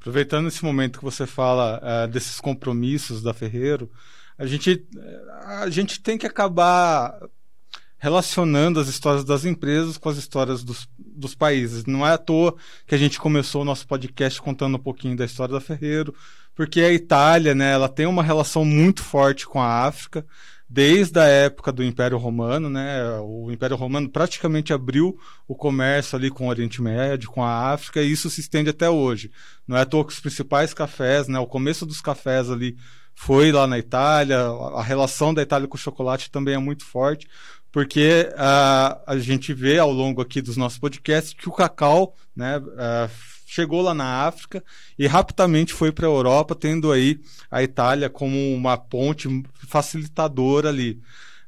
Aproveitando 0.00 0.48
esse 0.48 0.64
momento 0.64 0.98
que 0.98 1.04
você 1.04 1.26
fala 1.26 1.80
uh, 1.82 2.08
desses 2.08 2.40
compromissos 2.40 3.22
da 3.22 3.34
Ferreiro, 3.34 3.90
a 4.38 4.46
gente, 4.46 4.86
a 5.42 5.68
gente 5.68 6.00
tem 6.00 6.16
que 6.16 6.26
acabar 6.26 7.20
relacionando 7.98 8.78
as 8.78 8.88
histórias 8.88 9.24
das 9.24 9.44
empresas 9.44 9.98
com 9.98 10.08
as 10.08 10.16
histórias 10.16 10.62
dos, 10.62 10.88
dos 10.98 11.34
países. 11.34 11.84
Não 11.84 12.06
é 12.06 12.12
à 12.12 12.18
toa 12.18 12.54
que 12.86 12.94
a 12.94 12.98
gente 12.98 13.18
começou 13.18 13.62
o 13.62 13.64
nosso 13.64 13.86
podcast 13.86 14.40
contando 14.40 14.76
um 14.76 14.80
pouquinho 14.80 15.16
da 15.16 15.24
história 15.24 15.52
da 15.52 15.60
Ferreiro, 15.60 16.14
porque 16.54 16.80
a 16.80 16.92
Itália, 16.92 17.54
né, 17.54 17.72
ela 17.72 17.88
tem 17.88 18.06
uma 18.06 18.22
relação 18.22 18.64
muito 18.64 19.02
forte 19.02 19.46
com 19.46 19.60
a 19.60 19.84
África, 19.86 20.24
desde 20.68 21.18
a 21.18 21.24
época 21.24 21.72
do 21.72 21.82
Império 21.82 22.18
Romano, 22.18 22.68
né? 22.68 23.18
O 23.20 23.50
Império 23.50 23.74
Romano 23.74 24.08
praticamente 24.08 24.72
abriu 24.72 25.18
o 25.46 25.54
comércio 25.54 26.16
ali 26.16 26.30
com 26.30 26.46
o 26.46 26.50
Oriente 26.50 26.82
Médio, 26.82 27.30
com 27.30 27.42
a 27.42 27.72
África, 27.72 28.02
e 28.02 28.12
isso 28.12 28.28
se 28.28 28.40
estende 28.40 28.68
até 28.68 28.90
hoje. 28.90 29.30
Não 29.66 29.76
é 29.76 29.80
à 29.80 29.86
toa 29.86 30.04
que 30.04 30.12
os 30.12 30.20
principais 30.20 30.74
cafés, 30.74 31.26
né, 31.26 31.38
o 31.38 31.46
começo 31.46 31.86
dos 31.86 32.02
cafés 32.02 32.50
ali 32.50 32.76
foi 33.14 33.50
lá 33.50 33.66
na 33.66 33.78
Itália, 33.78 34.38
a 34.38 34.82
relação 34.82 35.34
da 35.34 35.42
Itália 35.42 35.66
com 35.66 35.76
o 35.76 35.80
chocolate 35.80 36.30
também 36.30 36.54
é 36.54 36.58
muito 36.58 36.84
forte, 36.84 37.26
porque 37.70 38.28
uh, 38.32 39.00
a 39.06 39.18
gente 39.18 39.52
vê 39.52 39.78
ao 39.78 39.92
longo 39.92 40.20
aqui 40.20 40.40
dos 40.40 40.56
nossos 40.56 40.78
podcasts 40.78 41.34
que 41.34 41.48
o 41.48 41.52
cacau 41.52 42.14
né, 42.34 42.58
uh, 42.58 43.10
chegou 43.46 43.82
lá 43.82 43.94
na 43.94 44.26
África 44.26 44.62
e 44.98 45.06
rapidamente 45.06 45.72
foi 45.72 45.92
para 45.92 46.06
a 46.06 46.10
Europa, 46.10 46.54
tendo 46.54 46.92
aí 46.92 47.20
a 47.50 47.62
Itália 47.62 48.10
como 48.10 48.36
uma 48.54 48.76
ponte 48.76 49.28
facilitadora 49.66 50.68
ali. 50.68 51.00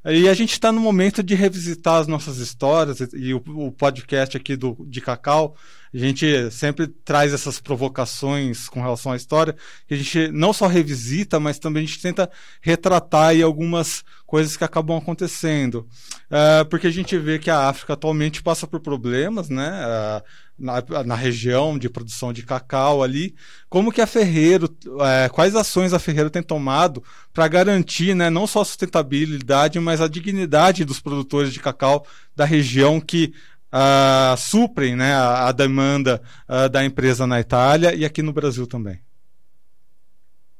E 0.05 0.29
a 0.29 0.35
gente 0.35 0.53
está 0.53 0.73
no 0.73 0.81
momento 0.81 1.23
de 1.23 1.35
revisitar 1.35 2.01
as 2.01 2.07
nossas 2.07 2.39
histórias 2.39 3.01
e 3.13 3.35
o, 3.35 3.43
o 3.49 3.71
podcast 3.71 4.35
aqui 4.35 4.57
do, 4.57 4.77
de 4.89 5.01
Cacau 5.01 5.55
a 5.93 5.99
gente 5.99 6.51
sempre 6.51 6.87
traz 6.87 7.33
essas 7.33 7.61
provocações 7.61 8.69
com 8.69 8.81
relação 8.81 9.13
à 9.13 9.17
história, 9.17 9.57
que 9.89 9.95
a 9.95 9.97
gente 9.97 10.29
não 10.29 10.53
só 10.53 10.67
revisita, 10.67 11.41
mas 11.41 11.59
também 11.59 11.83
a 11.83 11.87
gente 11.87 12.01
tenta 12.01 12.31
retratar 12.61 13.29
aí 13.29 13.43
algumas 13.43 14.05
coisas 14.27 14.57
que 14.57 14.63
acabam 14.63 14.97
acontecendo. 14.97 15.89
Uh, 16.31 16.65
porque 16.69 16.87
a 16.87 16.93
gente 16.93 17.19
vê 17.19 17.39
que 17.39 17.51
a 17.51 17.69
África 17.69 17.95
atualmente 17.95 18.43
passa 18.43 18.67
por 18.67 18.81
problemas, 18.81 19.49
né? 19.49 19.71
Uh, 19.85 20.51
na, 20.61 21.05
na, 21.05 21.15
região 21.15 21.79
de 21.79 21.89
produção 21.89 22.35
de 22.35 22.43
cacau 22.43 23.03
ali. 23.03 23.35
Como 23.69 23.91
que 23.91 24.03
a 24.03 24.07
Ferreiro, 24.07 24.69
é, 25.01 25.29
quais 25.31 25.57
ações 25.57 25.95
a 25.95 25.99
Ferreiro 25.99 26.29
tem 26.29 26.43
tomado 26.43 27.03
para 27.33 27.49
garantir 27.49 28.15
né, 28.15 28.29
não 28.29 28.47
só 28.47 28.61
a 28.61 28.65
sustentabilidade, 28.65 29.81
mas 29.81 30.03
a 30.03 30.07
dignidade 30.07 30.85
dos 30.85 31.01
produtores 31.01 31.53
de 31.53 31.61
cacau 31.61 32.07
da 32.37 32.45
região 32.45 33.01
que 33.01 33.33
uh, 33.73 34.37
suprem 34.37 34.97
né, 34.97 35.15
a, 35.15 35.49
a 35.49 35.53
demanda 35.53 36.23
uh, 36.49 36.69
da 36.69 36.85
empresa 36.85 37.27
na 37.27 37.41
Itália 37.41 37.95
e 37.95 38.05
aqui 38.05 38.23
no 38.23 38.33
Brasil 38.33 38.67
também. 38.67 39.01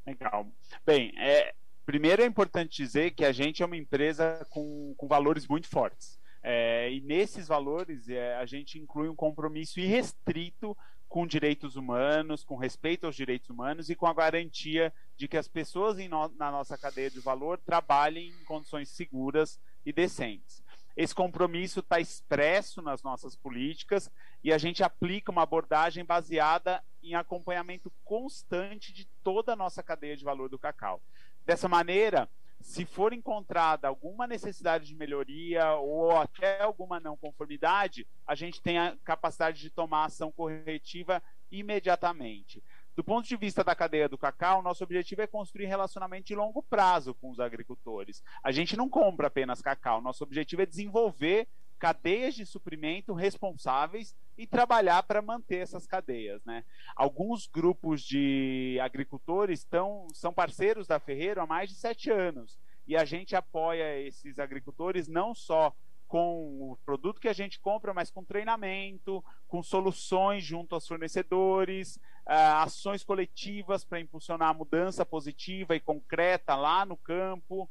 Legal. 0.05 0.47
Bem, 0.85 1.13
é, 1.17 1.53
primeiro 1.85 2.21
é 2.21 2.25
importante 2.25 2.83
dizer 2.83 3.11
que 3.11 3.23
a 3.23 3.31
gente 3.31 3.61
é 3.61 3.65
uma 3.65 3.77
empresa 3.77 4.45
com, 4.49 4.93
com 4.97 5.07
valores 5.07 5.47
muito 5.47 5.67
fortes. 5.67 6.19
É, 6.43 6.91
e 6.91 7.01
nesses 7.01 7.47
valores 7.47 8.09
é, 8.09 8.35
a 8.37 8.45
gente 8.47 8.79
inclui 8.79 9.07
um 9.07 9.15
compromisso 9.15 9.79
irrestrito 9.79 10.75
com 11.07 11.27
direitos 11.27 11.75
humanos, 11.75 12.43
com 12.43 12.55
respeito 12.55 13.05
aos 13.05 13.15
direitos 13.15 13.49
humanos 13.49 13.89
e 13.89 13.95
com 13.95 14.07
a 14.07 14.13
garantia 14.13 14.93
de 15.17 15.27
que 15.27 15.37
as 15.37 15.47
pessoas 15.47 15.97
no, 15.97 16.29
na 16.37 16.49
nossa 16.49 16.77
cadeia 16.77 17.11
de 17.11 17.19
valor 17.19 17.59
trabalhem 17.59 18.29
em 18.29 18.45
condições 18.45 18.89
seguras 18.89 19.59
e 19.85 19.91
decentes. 19.91 20.63
Esse 20.95 21.15
compromisso 21.15 21.79
está 21.79 21.99
expresso 21.99 22.81
nas 22.81 23.01
nossas 23.01 23.35
políticas 23.35 24.11
e 24.43 24.51
a 24.51 24.57
gente 24.57 24.83
aplica 24.83 25.31
uma 25.31 25.43
abordagem 25.43 26.03
baseada 26.03 26.83
em 27.01 27.15
acompanhamento 27.15 27.91
constante 28.03 28.93
de 28.93 29.05
toda 29.23 29.53
a 29.53 29.55
nossa 29.55 29.81
cadeia 29.81 30.17
de 30.17 30.23
valor 30.23 30.49
do 30.49 30.59
cacau. 30.59 31.01
Dessa 31.45 31.67
maneira, 31.67 32.29
se 32.59 32.85
for 32.85 33.13
encontrada 33.13 33.87
alguma 33.87 34.27
necessidade 34.27 34.85
de 34.85 34.95
melhoria 34.95 35.73
ou 35.75 36.11
até 36.11 36.61
alguma 36.61 36.99
não 36.99 37.17
conformidade, 37.17 38.07
a 38.25 38.35
gente 38.35 38.61
tem 38.61 38.77
a 38.77 38.95
capacidade 39.03 39.59
de 39.59 39.69
tomar 39.69 40.05
ação 40.05 40.31
corretiva 40.31 41.21
imediatamente. 41.51 42.63
Do 42.95 43.03
ponto 43.03 43.27
de 43.27 43.35
vista 43.37 43.63
da 43.63 43.73
cadeia 43.73 44.09
do 44.09 44.17
cacau, 44.17 44.61
nosso 44.61 44.83
objetivo 44.83 45.21
é 45.21 45.27
construir 45.27 45.65
relacionamento 45.65 46.27
de 46.27 46.35
longo 46.35 46.61
prazo 46.61 47.13
com 47.15 47.29
os 47.29 47.39
agricultores. 47.39 48.21
A 48.43 48.51
gente 48.51 48.75
não 48.75 48.89
compra 48.89 49.27
apenas 49.27 49.61
cacau, 49.61 50.01
nosso 50.01 50.23
objetivo 50.23 50.61
é 50.61 50.65
desenvolver 50.65 51.47
cadeias 51.79 52.35
de 52.35 52.45
suprimento 52.45 53.11
responsáveis 53.11 54.15
e 54.37 54.45
trabalhar 54.45 55.01
para 55.01 55.21
manter 55.21 55.57
essas 55.57 55.87
cadeias. 55.87 56.43
Né? 56.45 56.63
Alguns 56.95 57.47
grupos 57.47 58.03
de 58.03 58.77
agricultores 58.79 59.61
estão, 59.61 60.05
são 60.13 60.31
parceiros 60.31 60.85
da 60.85 60.99
Ferreiro 60.99 61.41
há 61.41 61.47
mais 61.47 61.69
de 61.69 61.75
sete 61.75 62.11
anos 62.11 62.59
e 62.87 62.95
a 62.95 63.03
gente 63.03 63.35
apoia 63.35 63.99
esses 63.99 64.37
agricultores 64.37 65.07
não 65.07 65.33
só 65.33 65.73
com 66.11 66.71
o 66.71 66.77
produto 66.85 67.21
que 67.21 67.29
a 67.29 67.33
gente 67.33 67.57
compra, 67.57 67.93
mas 67.93 68.11
com 68.11 68.21
treinamento, 68.21 69.23
com 69.47 69.63
soluções 69.63 70.43
junto 70.43 70.75
aos 70.75 70.85
fornecedores, 70.85 71.95
uh, 72.27 72.57
ações 72.57 73.01
coletivas 73.01 73.85
para 73.85 74.01
impulsionar 74.01 74.49
a 74.49 74.53
mudança 74.53 75.05
positiva 75.05 75.73
e 75.73 75.79
concreta 75.79 76.53
lá 76.53 76.85
no 76.85 76.97
campo. 76.97 77.69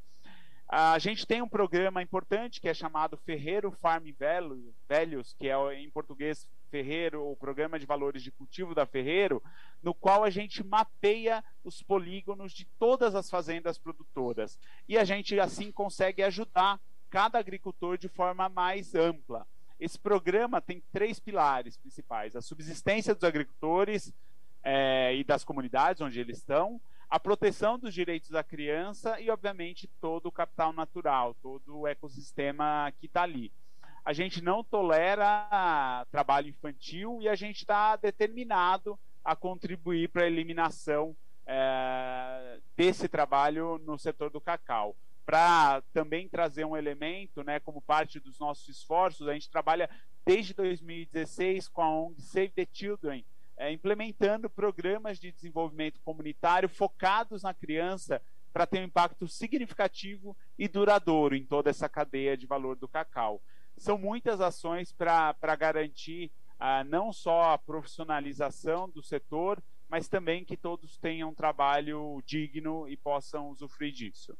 A 0.67 0.99
gente 0.99 1.27
tem 1.27 1.43
um 1.43 1.49
programa 1.49 2.01
importante 2.01 2.63
que 2.63 2.69
é 2.69 2.73
chamado 2.73 3.19
Ferreiro 3.19 3.73
Farm 3.73 4.05
Velhos, 4.89 5.35
que 5.39 5.47
é 5.47 5.75
em 5.75 5.91
português 5.91 6.49
Ferreiro, 6.71 7.29
o 7.29 7.37
programa 7.37 7.79
de 7.79 7.85
valores 7.85 8.23
de 8.23 8.31
cultivo 8.31 8.75
da 8.75 8.87
Ferreiro, 8.87 9.43
no 9.83 9.93
qual 9.93 10.25
a 10.25 10.31
gente 10.31 10.65
mapeia 10.65 11.45
os 11.63 11.83
polígonos 11.83 12.53
de 12.53 12.65
todas 12.79 13.15
as 13.15 13.29
fazendas 13.29 13.77
produtoras. 13.77 14.59
E 14.89 14.97
a 14.97 15.05
gente 15.05 15.39
assim 15.39 15.71
consegue 15.71 16.23
ajudar 16.23 16.81
cada 17.11 17.39
agricultor 17.39 17.99
de 17.99 18.09
forma 18.09 18.49
mais 18.49 18.95
ampla. 18.95 19.47
Esse 19.79 19.99
programa 19.99 20.61
tem 20.61 20.83
três 20.93 21.19
pilares 21.19 21.77
principais: 21.77 22.37
a 22.37 22.41
subsistência 22.41 23.15
dos 23.15 23.25
agricultores 23.25 24.15
é, 24.63 25.15
e 25.17 25.25
das 25.25 25.43
comunidades 25.43 26.01
onde 26.01 26.21
eles 26.21 26.39
estão, 26.39 26.81
a 27.09 27.19
proteção 27.19 27.79
dos 27.79 27.93
direitos 27.93 28.31
da 28.31 28.45
criança 28.45 29.21
e, 29.21 29.31
obviamente, 29.31 29.89
todo 30.01 30.27
o 30.27 30.33
capital 30.33 30.73
natural, 30.73 31.35
todo 31.43 31.81
o 31.81 31.87
ecossistema 31.87 32.93
que 33.01 33.07
está 33.07 33.23
ali. 33.23 33.51
A 34.05 34.13
gente 34.13 34.43
não 34.43 34.63
tolera 34.63 36.07
trabalho 36.11 36.49
infantil 36.49 37.19
e 37.21 37.29
a 37.29 37.35
gente 37.35 37.59
está 37.59 37.97
determinado 37.97 38.99
a 39.25 39.37
contribuir 39.37 40.09
para 40.09 40.23
a 40.23 40.27
eliminação 40.27 41.15
é, 41.47 42.59
desse 42.77 43.09
trabalho 43.09 43.79
no 43.85 43.99
setor 43.99 44.31
do 44.31 44.41
cacau. 44.41 44.95
Para 45.25 45.83
também 45.93 46.29
trazer 46.29 46.65
um 46.65 46.77
elemento, 46.77 47.43
né, 47.45 47.61
como 47.61 47.81
parte 47.81 48.19
dos 48.19 48.39
nossos 48.39 48.69
esforços, 48.69 49.29
a 49.29 49.33
gente 49.33 49.51
trabalha 49.51 49.89
desde 50.25 50.55
2016 50.55 51.69
com 51.69 51.83
a 51.83 51.91
ONG 51.91 52.21
Save 52.21 52.51
the 52.51 52.67
Children, 52.73 53.25
é, 53.57 53.73
implementando 53.73 54.49
programas 54.49 55.19
de 55.19 55.31
desenvolvimento 55.31 56.01
comunitário 56.01 56.69
focados 56.69 57.43
na 57.43 57.53
criança 57.53 58.21
para 58.53 58.67
ter 58.67 58.81
um 58.81 58.85
impacto 58.85 59.29
significativo 59.29 60.37
e 60.59 60.67
duradouro 60.67 61.37
em 61.37 61.45
toda 61.45 61.71
essa 61.71 61.89
cadeia 61.89 62.37
de 62.37 62.47
valor 62.47 62.77
do 62.77 62.89
cacau. 62.89 63.41
São 63.77 63.97
muitas 63.97 64.41
ações 64.41 64.93
para 64.93 65.57
garantir 65.57 66.31
ah, 66.59 66.85
não 66.85 67.13
só 67.13 67.53
a 67.53 67.59
profissionalização 67.59 68.89
do 68.89 69.03
setor, 69.03 69.63
mas 69.89 70.09
também 70.09 70.45
que 70.45 70.57
todos 70.57 70.99
tenham 70.99 71.31
um 71.31 71.35
trabalho 71.35 72.23
digno 72.25 72.89
e 72.89 72.97
possam 72.97 73.51
usufruir 73.51 73.93
disso. 73.93 74.37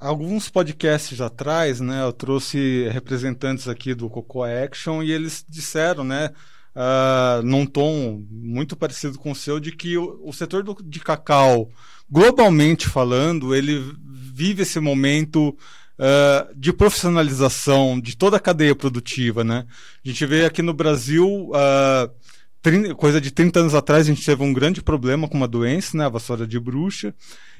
Alguns 0.00 0.48
podcasts 0.48 1.20
atrás, 1.20 1.78
né, 1.78 2.02
eu 2.02 2.12
trouxe 2.12 2.88
representantes 2.88 3.68
aqui 3.68 3.92
do 3.94 4.08
Coco 4.08 4.42
Action 4.42 5.02
e 5.02 5.12
eles 5.12 5.44
disseram, 5.46 6.02
né, 6.02 6.30
uh, 6.74 7.42
num 7.42 7.66
tom 7.66 8.24
muito 8.30 8.74
parecido 8.74 9.18
com 9.18 9.32
o 9.32 9.36
seu, 9.36 9.60
de 9.60 9.72
que 9.72 9.98
o, 9.98 10.18
o 10.24 10.32
setor 10.32 10.62
do, 10.62 10.74
de 10.82 11.00
cacau, 11.00 11.68
globalmente 12.10 12.88
falando, 12.88 13.54
ele 13.54 13.94
vive 14.08 14.62
esse 14.62 14.80
momento 14.80 15.50
uh, 15.50 16.54
de 16.56 16.72
profissionalização 16.72 18.00
de 18.00 18.16
toda 18.16 18.38
a 18.38 18.40
cadeia 18.40 18.74
produtiva, 18.74 19.44
né? 19.44 19.66
A 20.02 20.08
gente 20.08 20.24
vê 20.24 20.46
aqui 20.46 20.62
no 20.62 20.72
Brasil, 20.72 21.50
uh, 21.50 22.10
30, 22.62 22.94
coisa 22.94 23.20
de 23.20 23.30
30 23.30 23.60
anos 23.60 23.74
atrás, 23.74 24.06
a 24.06 24.12
gente 24.12 24.24
teve 24.24 24.42
um 24.42 24.52
grande 24.52 24.82
problema 24.82 25.28
com 25.28 25.36
uma 25.36 25.48
doença, 25.48 25.96
né? 25.96 26.04
A 26.04 26.10
vassoura 26.10 26.46
de 26.46 26.60
bruxa. 26.60 27.14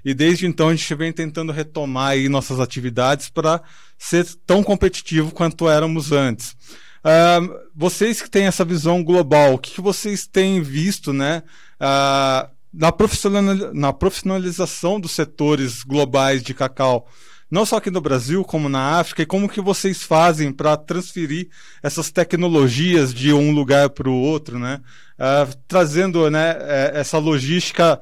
E 0.04 0.12
desde 0.12 0.46
então 0.46 0.68
a 0.68 0.74
gente 0.74 0.94
vem 0.94 1.12
tentando 1.12 1.52
retomar 1.52 2.10
aí 2.10 2.28
nossas 2.28 2.60
atividades 2.60 3.28
para 3.28 3.62
ser 3.98 4.26
tão 4.46 4.62
competitivo 4.62 5.32
quanto 5.32 5.68
éramos 5.68 6.12
antes. 6.12 6.56
Uh, 7.00 7.58
vocês 7.74 8.20
que 8.20 8.28
têm 8.28 8.44
essa 8.44 8.64
visão 8.64 9.02
global, 9.02 9.54
o 9.54 9.58
que, 9.58 9.70
que 9.72 9.80
vocês 9.80 10.26
têm 10.26 10.60
visto 10.60 11.14
né, 11.14 11.42
uh, 11.80 12.50
na, 12.72 12.92
profissional, 12.92 13.42
na 13.72 13.92
profissionalização 13.92 15.00
dos 15.00 15.12
setores 15.12 15.82
globais 15.82 16.42
de 16.42 16.52
cacau? 16.52 17.08
Não 17.50 17.66
só 17.66 17.76
aqui 17.76 17.90
no 17.90 18.00
Brasil, 18.00 18.44
como 18.44 18.68
na 18.68 19.00
África, 19.00 19.22
e 19.22 19.26
como 19.26 19.48
que 19.48 19.60
vocês 19.60 20.02
fazem 20.02 20.52
para 20.52 20.76
transferir 20.76 21.48
essas 21.82 22.10
tecnologias 22.10 23.12
de 23.12 23.32
um 23.32 23.52
lugar 23.52 23.90
para 23.90 24.08
o 24.08 24.14
outro, 24.14 24.58
né? 24.58 24.80
Uh, 25.18 25.56
trazendo 25.66 26.30
né, 26.30 26.56
eh, 26.60 26.92
essa 26.94 27.18
logística 27.18 28.00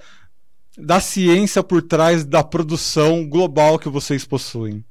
da 0.76 1.00
ciência 1.00 1.62
por 1.62 1.82
trás 1.82 2.24
da 2.24 2.44
produção 2.44 3.28
global 3.28 3.78
que 3.78 3.88
vocês 3.88 4.24
possuem. 4.24 4.84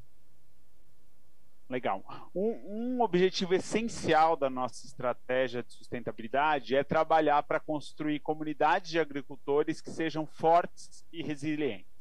Legal. 1.70 2.04
Um, 2.34 2.98
um, 2.98 3.02
objetivo 3.02 3.54
essencial 3.54 4.38
da 4.38 4.50
nossa 4.50 4.86
estratégia 4.86 5.62
de 5.62 5.74
sustentabilidade 5.74 6.76
é 6.76 6.84
trabalhar 6.84 7.44
para 7.44 7.60
construir 7.60 8.20
comunidades 8.22 8.90
de 8.90 9.00
agricultores 9.00 9.82
que 9.82 9.92
sejam 9.92 10.26
fortes 10.26 11.06
e 11.12 11.22
resilientes. 11.22 11.97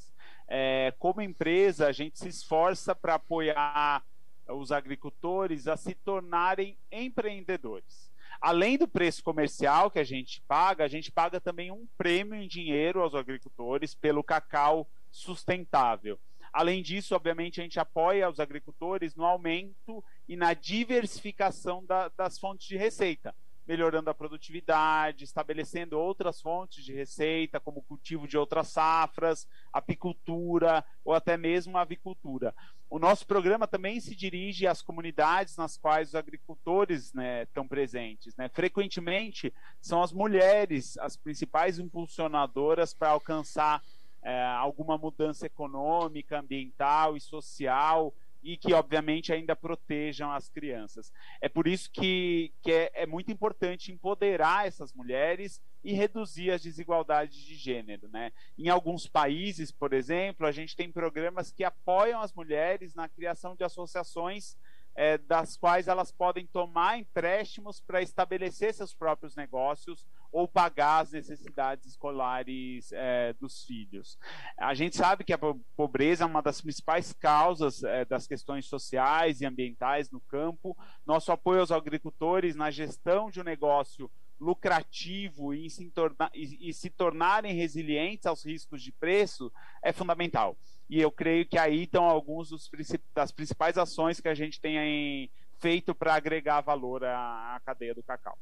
É, 0.49 0.93
como 0.99 1.21
empresa, 1.21 1.89
a 1.89 1.93
gente 1.93 2.19
se 2.19 2.29
esforça 2.29 2.95
para 2.95 3.15
apoiar 3.15 4.05
os 4.49 4.71
agricultores 4.71 5.67
a 5.67 5.77
se 5.77 5.95
tornarem 5.95 6.79
empreendedores. 6.91 8.11
Além 8.41 8.77
do 8.77 8.87
preço 8.87 9.23
comercial 9.23 9.91
que 9.91 9.99
a 9.99 10.05
gente 10.05 10.43
paga, 10.43 10.85
a 10.85 10.89
gente 10.89 11.11
paga 11.11 11.41
também 11.41 11.71
um 11.71 11.87
prêmio 11.97 12.35
em 12.35 12.47
dinheiro 12.47 13.01
aos 13.01 13.15
agricultores 13.15 13.95
pelo 13.95 14.23
cacau 14.23 14.87
sustentável. 15.11 16.19
Além 16.53 16.83
disso, 16.83 17.15
obviamente, 17.15 17.61
a 17.61 17.65
gente 17.65 17.81
apoia 17.81 18.31
os 18.31 18.41
agricultores 18.41 19.15
no 19.15 19.25
aumento 19.25 20.03
e 20.29 20.37
na 20.37 20.55
diversificação 20.55 21.85
da, 21.85 22.09
das 22.09 22.39
fontes 22.39 22.67
de 22.67 22.77
receita, 22.77 23.35
melhorando 23.67 24.11
a 24.11 24.15
produtividade, 24.15 25.25
estabelecendo 25.25 25.99
outras 25.99 26.41
fontes 26.41 26.85
de 26.85 26.93
receita, 26.93 27.59
como 27.59 27.81
o 27.81 27.83
cultivo 27.83 28.29
de 28.29 28.39
outras 28.39 28.69
safras, 28.69 29.47
apicultura 29.73 30.85
ou 31.05 31.15
até 31.15 31.37
mesmo 31.37 31.77
avicultura. 31.77 32.55
O 32.89 33.01
nosso 33.01 33.27
programa 33.27 33.67
também 33.67 33.99
se 33.99 34.15
dirige 34.15 34.67
às 34.67 34.81
comunidades 34.81 35.57
nas 35.57 35.77
quais 35.77 36.11
os 36.11 36.15
agricultores 36.15 37.13
né, 37.13 37.43
estão 37.43 37.67
presentes. 37.67 38.37
Né? 38.37 38.49
Frequentemente, 38.49 39.53
são 39.81 40.03
as 40.03 40.13
mulheres 40.13 40.97
as 40.99 41.17
principais 41.17 41.81
impulsionadoras 41.81 42.95
para 42.95 43.11
alcançar 43.11 43.83
é, 44.23 44.45
alguma 44.45 44.97
mudança 44.97 45.47
econômica, 45.47 46.39
ambiental 46.39 47.17
e 47.17 47.21
social 47.21 48.15
e 48.47 48.57
que, 48.57 48.73
obviamente, 48.73 49.33
ainda 49.33 49.57
protejam 49.57 50.31
as 50.31 50.49
crianças. 50.49 51.13
É 51.41 51.49
por 51.49 51.67
isso 51.67 51.91
que, 51.91 52.53
que 52.63 52.71
é, 52.71 52.93
é, 52.95 53.05
muito 53.05 53.33
importante 53.33 53.91
empoderar 53.91 54.69
essas 54.69 54.93
mulheres 54.93 55.61
e 55.83 55.93
reduzir 55.93 56.53
as 56.53 56.63
desigualdades 56.63 57.37
de 57.37 57.57
gênero. 57.57 58.09
Né? 58.09 58.31
Em 58.57 58.69
alguns 58.69 59.09
países, 59.09 59.73
por 59.73 59.93
exemplo, 59.93 60.47
a 60.47 60.53
gente 60.53 60.77
tem 60.77 60.93
programas 60.93 61.51
que 61.51 61.65
apoiam 61.65 62.23
as 62.23 62.33
mulheres 62.33 62.95
na 62.95 63.09
criação 63.09 63.57
de 63.57 63.65
associações 63.65 64.57
é, 64.95 65.19
das 65.19 65.57
quais 65.57 65.89
elas 65.89 66.13
podem 66.13 66.47
tomar 66.47 67.01
empréstimos 67.01 67.81
para 67.81 68.01
estabelecer 68.01 68.73
seus 68.73 68.95
próprios 68.95 69.35
negócios 69.35 70.07
ou 70.37 70.47
pagar 70.47 71.01
as 71.01 71.13
necessidades 71.13 71.87
escolares 71.87 72.93
é, 72.93 73.33
dos 73.41 73.65
filhos. 73.65 74.19
A 74.59 74.75
gente 74.75 74.95
sabe 74.95 75.25
que 75.25 75.33
a 75.33 75.39
pobreza 75.75 76.25
é 76.25 76.27
uma 76.27 76.43
das 76.43 76.61
principais 76.61 77.11
causas 77.15 77.83
é, 77.83 78.05
das 78.05 78.27
questões 78.27 78.67
sociais 78.67 79.41
e 79.41 79.47
ambientais 79.47 80.11
no 80.11 80.21
campo. 80.21 80.77
Nosso 81.07 81.33
apoio 81.33 81.61
aos 81.61 81.73
agricultores 81.73 82.55
na 82.55 82.71
gestão 82.71 83.31
de 83.31 83.41
um 83.41 83.45
negócio 83.45 84.11
lucrativo 84.39 85.55
e 85.55 85.71
se, 85.71 85.89
torna, 85.89 86.31
e, 86.35 86.69
e 86.69 86.75
se 86.75 86.91
tornarem 86.91 87.55
resilientes 87.55 88.27
aos 88.27 88.45
riscos 88.45 88.83
de 88.83 88.93
preço 88.93 89.51
é 89.83 89.91
fundamental. 89.91 90.55
E 90.87 91.01
eu 91.01 91.11
creio 91.11 91.47
que 91.47 91.57
aí 91.57 91.85
estão 91.85 92.05
alguns 92.05 92.51
dos, 92.51 92.71
das 93.15 93.33
principais 93.33 93.79
ações 93.79 94.21
que 94.21 94.29
a 94.29 94.35
gente 94.35 94.61
tem 94.61 95.31
feito 95.59 95.95
para 95.95 96.15
agregar 96.15 96.61
valor 96.61 97.03
à, 97.05 97.57
à 97.57 97.61
cadeia 97.61 97.95
do 97.95 98.03
cacau. 98.03 98.37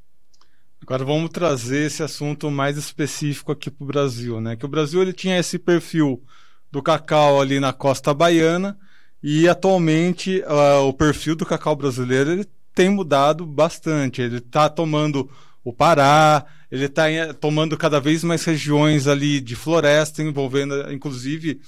Agora 0.87 1.03
vamos 1.03 1.31
trazer 1.31 1.87
esse 1.87 2.03
assunto 2.03 2.51
mais 2.51 2.77
específico 2.77 3.51
aqui 3.51 3.70
para 3.70 3.83
o 3.83 3.87
Brasil, 3.87 4.38
né? 4.38 4.55
Que 4.55 4.66
o 4.66 4.68
Brasil 4.68 5.01
ele 5.01 5.14
tinha 5.14 5.38
esse 5.38 5.59
perfil 5.59 6.23
do 6.70 6.83
cacau 6.83 7.40
ali 7.40 7.59
na 7.59 7.73
costa 7.73 8.12
baiana 8.12 8.77
e 9.23 9.49
atualmente 9.49 10.42
uh, 10.42 10.83
o 10.87 10.92
perfil 10.92 11.37
do 11.37 11.47
cacau 11.47 11.75
brasileiro 11.75 12.33
ele 12.33 12.47
tem 12.75 12.90
mudado 12.90 13.47
bastante. 13.47 14.20
Ele 14.20 14.37
está 14.37 14.68
tomando 14.68 15.31
o 15.64 15.73
Pará, 15.73 16.44
ele 16.70 16.85
está 16.85 17.05
tomando 17.33 17.79
cada 17.79 17.99
vez 17.99 18.23
mais 18.23 18.44
regiões 18.44 19.07
ali 19.07 19.40
de 19.40 19.57
floresta, 19.57 20.23
envolvendo 20.23 20.92
inclusive 20.92 21.62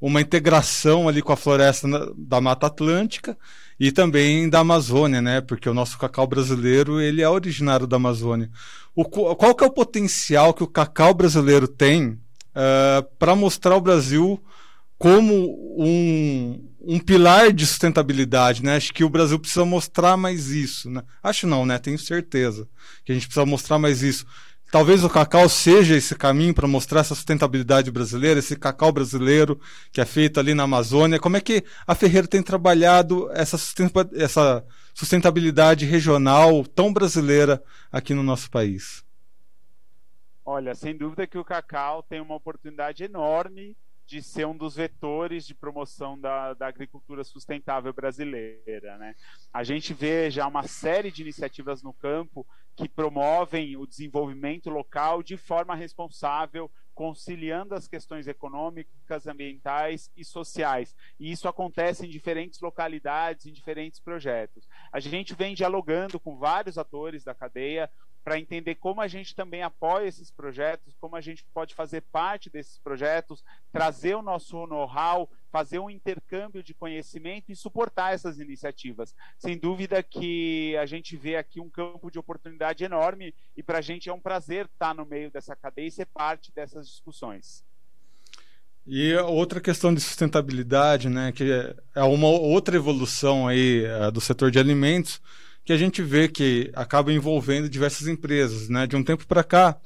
uma 0.00 0.20
integração 0.20 1.08
ali 1.08 1.22
com 1.22 1.32
a 1.32 1.36
floresta 1.36 1.88
da 2.16 2.40
Mata 2.40 2.68
Atlântica 2.68 3.36
e 3.80 3.90
também 3.90 4.46
da 4.46 4.58
Amazônia, 4.58 5.22
né? 5.22 5.40
Porque 5.40 5.66
o 5.66 5.72
nosso 5.72 5.96
cacau 5.96 6.26
brasileiro 6.26 7.00
ele 7.00 7.22
é 7.22 7.28
originário 7.28 7.86
da 7.86 7.96
Amazônia. 7.96 8.50
O, 8.94 9.06
qual 9.06 9.54
que 9.54 9.64
é 9.64 9.66
o 9.66 9.72
potencial 9.72 10.52
que 10.52 10.62
o 10.62 10.66
cacau 10.66 11.14
brasileiro 11.14 11.66
tem 11.66 12.08
uh, 12.08 12.18
eh, 12.54 13.06
para 13.18 13.34
mostrar 13.34 13.76
o 13.76 13.80
Brasil 13.80 14.38
como 14.98 15.34
um, 15.78 16.62
um 16.82 16.98
pilar 16.98 17.54
de 17.54 17.66
sustentabilidade, 17.66 18.62
né? 18.62 18.76
Acho 18.76 18.92
que 18.92 19.02
o 19.02 19.08
Brasil 19.08 19.38
precisa 19.38 19.64
mostrar 19.64 20.14
mais 20.14 20.48
isso, 20.48 20.90
né? 20.90 21.02
Acho 21.22 21.46
não, 21.46 21.64
né? 21.64 21.78
Tenho 21.78 21.98
certeza 21.98 22.68
que 23.02 23.12
a 23.12 23.14
gente 23.14 23.28
precisa 23.28 23.46
mostrar 23.46 23.78
mais 23.78 24.02
isso. 24.02 24.26
Talvez 24.70 25.02
o 25.02 25.10
cacau 25.10 25.48
seja 25.48 25.96
esse 25.96 26.14
caminho 26.14 26.54
para 26.54 26.68
mostrar 26.68 27.00
essa 27.00 27.14
sustentabilidade 27.14 27.90
brasileira, 27.90 28.38
esse 28.38 28.56
cacau 28.56 28.92
brasileiro 28.92 29.60
que 29.90 30.00
é 30.00 30.04
feito 30.04 30.38
ali 30.38 30.54
na 30.54 30.62
Amazônia. 30.62 31.18
Como 31.18 31.36
é 31.36 31.40
que 31.40 31.64
a 31.84 31.92
Ferreira 31.92 32.28
tem 32.28 32.40
trabalhado 32.40 33.28
essa 33.32 33.58
sustentabilidade 34.94 35.84
regional 35.84 36.64
tão 36.64 36.92
brasileira 36.92 37.60
aqui 37.90 38.14
no 38.14 38.22
nosso 38.22 38.48
país? 38.48 39.04
Olha, 40.44 40.72
sem 40.74 40.96
dúvida 40.96 41.26
que 41.26 41.38
o 41.38 41.44
cacau 41.44 42.04
tem 42.04 42.20
uma 42.20 42.36
oportunidade 42.36 43.02
enorme 43.02 43.76
de 44.10 44.20
ser 44.20 44.44
um 44.44 44.56
dos 44.56 44.74
vetores 44.74 45.46
de 45.46 45.54
promoção 45.54 46.18
da, 46.18 46.52
da 46.52 46.66
agricultura 46.66 47.22
sustentável 47.22 47.92
brasileira. 47.92 48.98
Né? 48.98 49.14
A 49.52 49.62
gente 49.62 49.94
vê 49.94 50.28
já 50.28 50.48
uma 50.48 50.64
série 50.64 51.12
de 51.12 51.22
iniciativas 51.22 51.80
no 51.80 51.92
campo 51.92 52.44
que 52.74 52.88
promovem 52.88 53.76
o 53.76 53.86
desenvolvimento 53.86 54.68
local 54.68 55.22
de 55.22 55.36
forma 55.36 55.76
responsável, 55.76 56.68
conciliando 56.92 57.72
as 57.72 57.86
questões 57.86 58.26
econômicas, 58.26 59.28
ambientais 59.28 60.10
e 60.16 60.24
sociais. 60.24 60.92
E 61.18 61.30
isso 61.30 61.46
acontece 61.46 62.04
em 62.04 62.10
diferentes 62.10 62.60
localidades, 62.60 63.46
em 63.46 63.52
diferentes 63.52 64.00
projetos. 64.00 64.68
A 64.90 64.98
gente 64.98 65.36
vem 65.36 65.54
dialogando 65.54 66.18
com 66.18 66.36
vários 66.36 66.76
atores 66.76 67.22
da 67.22 67.32
cadeia 67.32 67.88
para 68.30 68.38
entender 68.38 68.76
como 68.76 69.00
a 69.00 69.08
gente 69.08 69.34
também 69.34 69.60
apoia 69.64 70.06
esses 70.06 70.30
projetos, 70.30 70.94
como 71.00 71.16
a 71.16 71.20
gente 71.20 71.44
pode 71.52 71.74
fazer 71.74 72.00
parte 72.12 72.48
desses 72.48 72.78
projetos, 72.78 73.42
trazer 73.72 74.14
o 74.14 74.22
nosso 74.22 74.68
know-how, 74.68 75.28
fazer 75.50 75.80
um 75.80 75.90
intercâmbio 75.90 76.62
de 76.62 76.72
conhecimento 76.72 77.50
e 77.50 77.56
suportar 77.56 78.14
essas 78.14 78.38
iniciativas. 78.38 79.16
Sem 79.36 79.58
dúvida 79.58 80.00
que 80.00 80.76
a 80.76 80.86
gente 80.86 81.16
vê 81.16 81.34
aqui 81.34 81.60
um 81.60 81.68
campo 81.68 82.08
de 82.08 82.20
oportunidade 82.20 82.84
enorme 82.84 83.34
e 83.56 83.64
para 83.64 83.78
a 83.78 83.82
gente 83.82 84.08
é 84.08 84.12
um 84.12 84.20
prazer 84.20 84.66
estar 84.66 84.94
no 84.94 85.04
meio 85.04 85.28
dessa 85.28 85.56
cadeia 85.56 85.88
e 85.88 85.90
ser 85.90 86.06
parte 86.06 86.52
dessas 86.54 86.86
discussões. 86.86 87.64
E 88.86 89.12
outra 89.16 89.60
questão 89.60 89.92
de 89.92 90.00
sustentabilidade, 90.00 91.08
né, 91.08 91.32
que 91.32 91.50
é 91.96 92.02
uma 92.04 92.28
outra 92.28 92.76
evolução 92.76 93.48
aí 93.48 93.84
uh, 93.86 94.12
do 94.12 94.20
setor 94.20 94.52
de 94.52 94.60
alimentos, 94.60 95.20
que 95.64 95.72
a 95.72 95.76
gente 95.76 96.02
vê 96.02 96.28
que 96.28 96.70
acaba 96.74 97.12
envolvendo 97.12 97.68
diversas 97.68 98.08
empresas. 98.08 98.68
Né? 98.68 98.86
De 98.86 98.96
um 98.96 99.04
tempo 99.04 99.26
para 99.26 99.44
cá, 99.44 99.76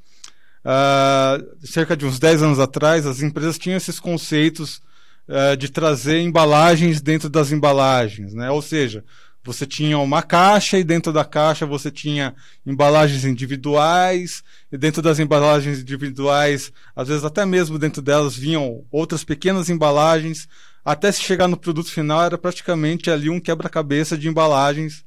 uh, 0.64 1.66
cerca 1.66 1.96
de 1.96 2.06
uns 2.06 2.18
10 2.18 2.42
anos 2.42 2.58
atrás, 2.58 3.06
as 3.06 3.22
empresas 3.22 3.58
tinham 3.58 3.76
esses 3.76 4.00
conceitos 4.00 4.80
uh, 5.28 5.56
de 5.56 5.68
trazer 5.68 6.20
embalagens 6.20 7.00
dentro 7.00 7.28
das 7.28 7.52
embalagens. 7.52 8.34
Né? 8.34 8.50
Ou 8.50 8.62
seja, 8.62 9.04
você 9.44 9.66
tinha 9.66 9.98
uma 9.98 10.22
caixa 10.22 10.78
e 10.78 10.82
dentro 10.82 11.12
da 11.12 11.24
caixa 11.24 11.66
você 11.66 11.90
tinha 11.90 12.34
embalagens 12.64 13.26
individuais, 13.26 14.42
e 14.72 14.78
dentro 14.78 15.02
das 15.02 15.18
embalagens 15.18 15.80
individuais, 15.80 16.72
às 16.96 17.08
vezes 17.08 17.24
até 17.24 17.44
mesmo 17.44 17.78
dentro 17.78 18.00
delas 18.00 18.34
vinham 18.34 18.84
outras 18.90 19.22
pequenas 19.22 19.68
embalagens, 19.68 20.48
até 20.82 21.12
se 21.12 21.20
chegar 21.20 21.46
no 21.46 21.58
produto 21.58 21.90
final 21.90 22.22
era 22.22 22.38
praticamente 22.38 23.10
ali 23.10 23.28
um 23.28 23.38
quebra-cabeça 23.38 24.16
de 24.16 24.28
embalagens 24.28 25.04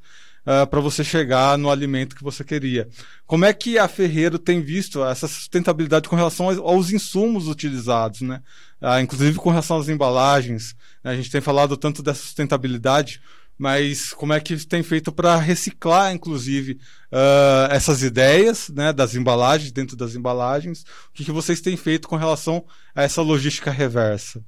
uh, 0.47 0.65
para 0.65 0.79
você 0.79 1.03
chegar 1.03 1.57
no 1.57 1.69
alimento 1.69 2.15
que 2.15 2.23
você 2.23 2.43
queria. 2.43 2.87
Como 3.25 3.43
é 3.43 3.51
que 3.51 3.77
a 3.77 3.87
Ferreiro 3.87 4.39
tem 4.39 4.61
visto 4.61 5.03
essa 5.03 5.27
sustentabilidade 5.27 6.07
com 6.07 6.15
relação 6.15 6.47
aos, 6.47 6.57
aos 6.57 6.91
insumos 6.91 7.47
utilizados, 7.47 8.21
né? 8.21 8.41
Uh, 8.81 8.99
inclusive 9.01 9.37
com 9.37 9.49
relação 9.49 9.77
às 9.77 9.89
embalagens. 9.89 10.73
Né? 11.03 11.11
A 11.11 11.15
gente 11.15 11.29
tem 11.29 11.41
falado 11.41 11.75
tanto 11.75 12.01
dessa 12.01 12.21
sustentabilidade, 12.21 13.21
mas 13.57 14.13
como 14.13 14.33
é 14.33 14.39
que 14.39 14.55
tem 14.65 14.83
feito 14.83 15.11
para 15.11 15.35
reciclar, 15.35 16.13
inclusive, 16.13 16.79
uh, 17.11 17.71
essas 17.71 18.03
ideias 18.03 18.69
né, 18.69 18.93
das 18.93 19.15
embalagens, 19.15 19.71
dentro 19.71 19.97
das 19.97 20.15
embalagens? 20.15 20.83
O 21.09 21.13
que, 21.13 21.25
que 21.25 21.31
vocês 21.31 21.59
têm 21.59 21.75
feito 21.75 22.07
com 22.07 22.15
relação 22.15 22.63
a 22.95 23.01
essa 23.01 23.21
logística 23.21 23.71
reversa? 23.71 24.43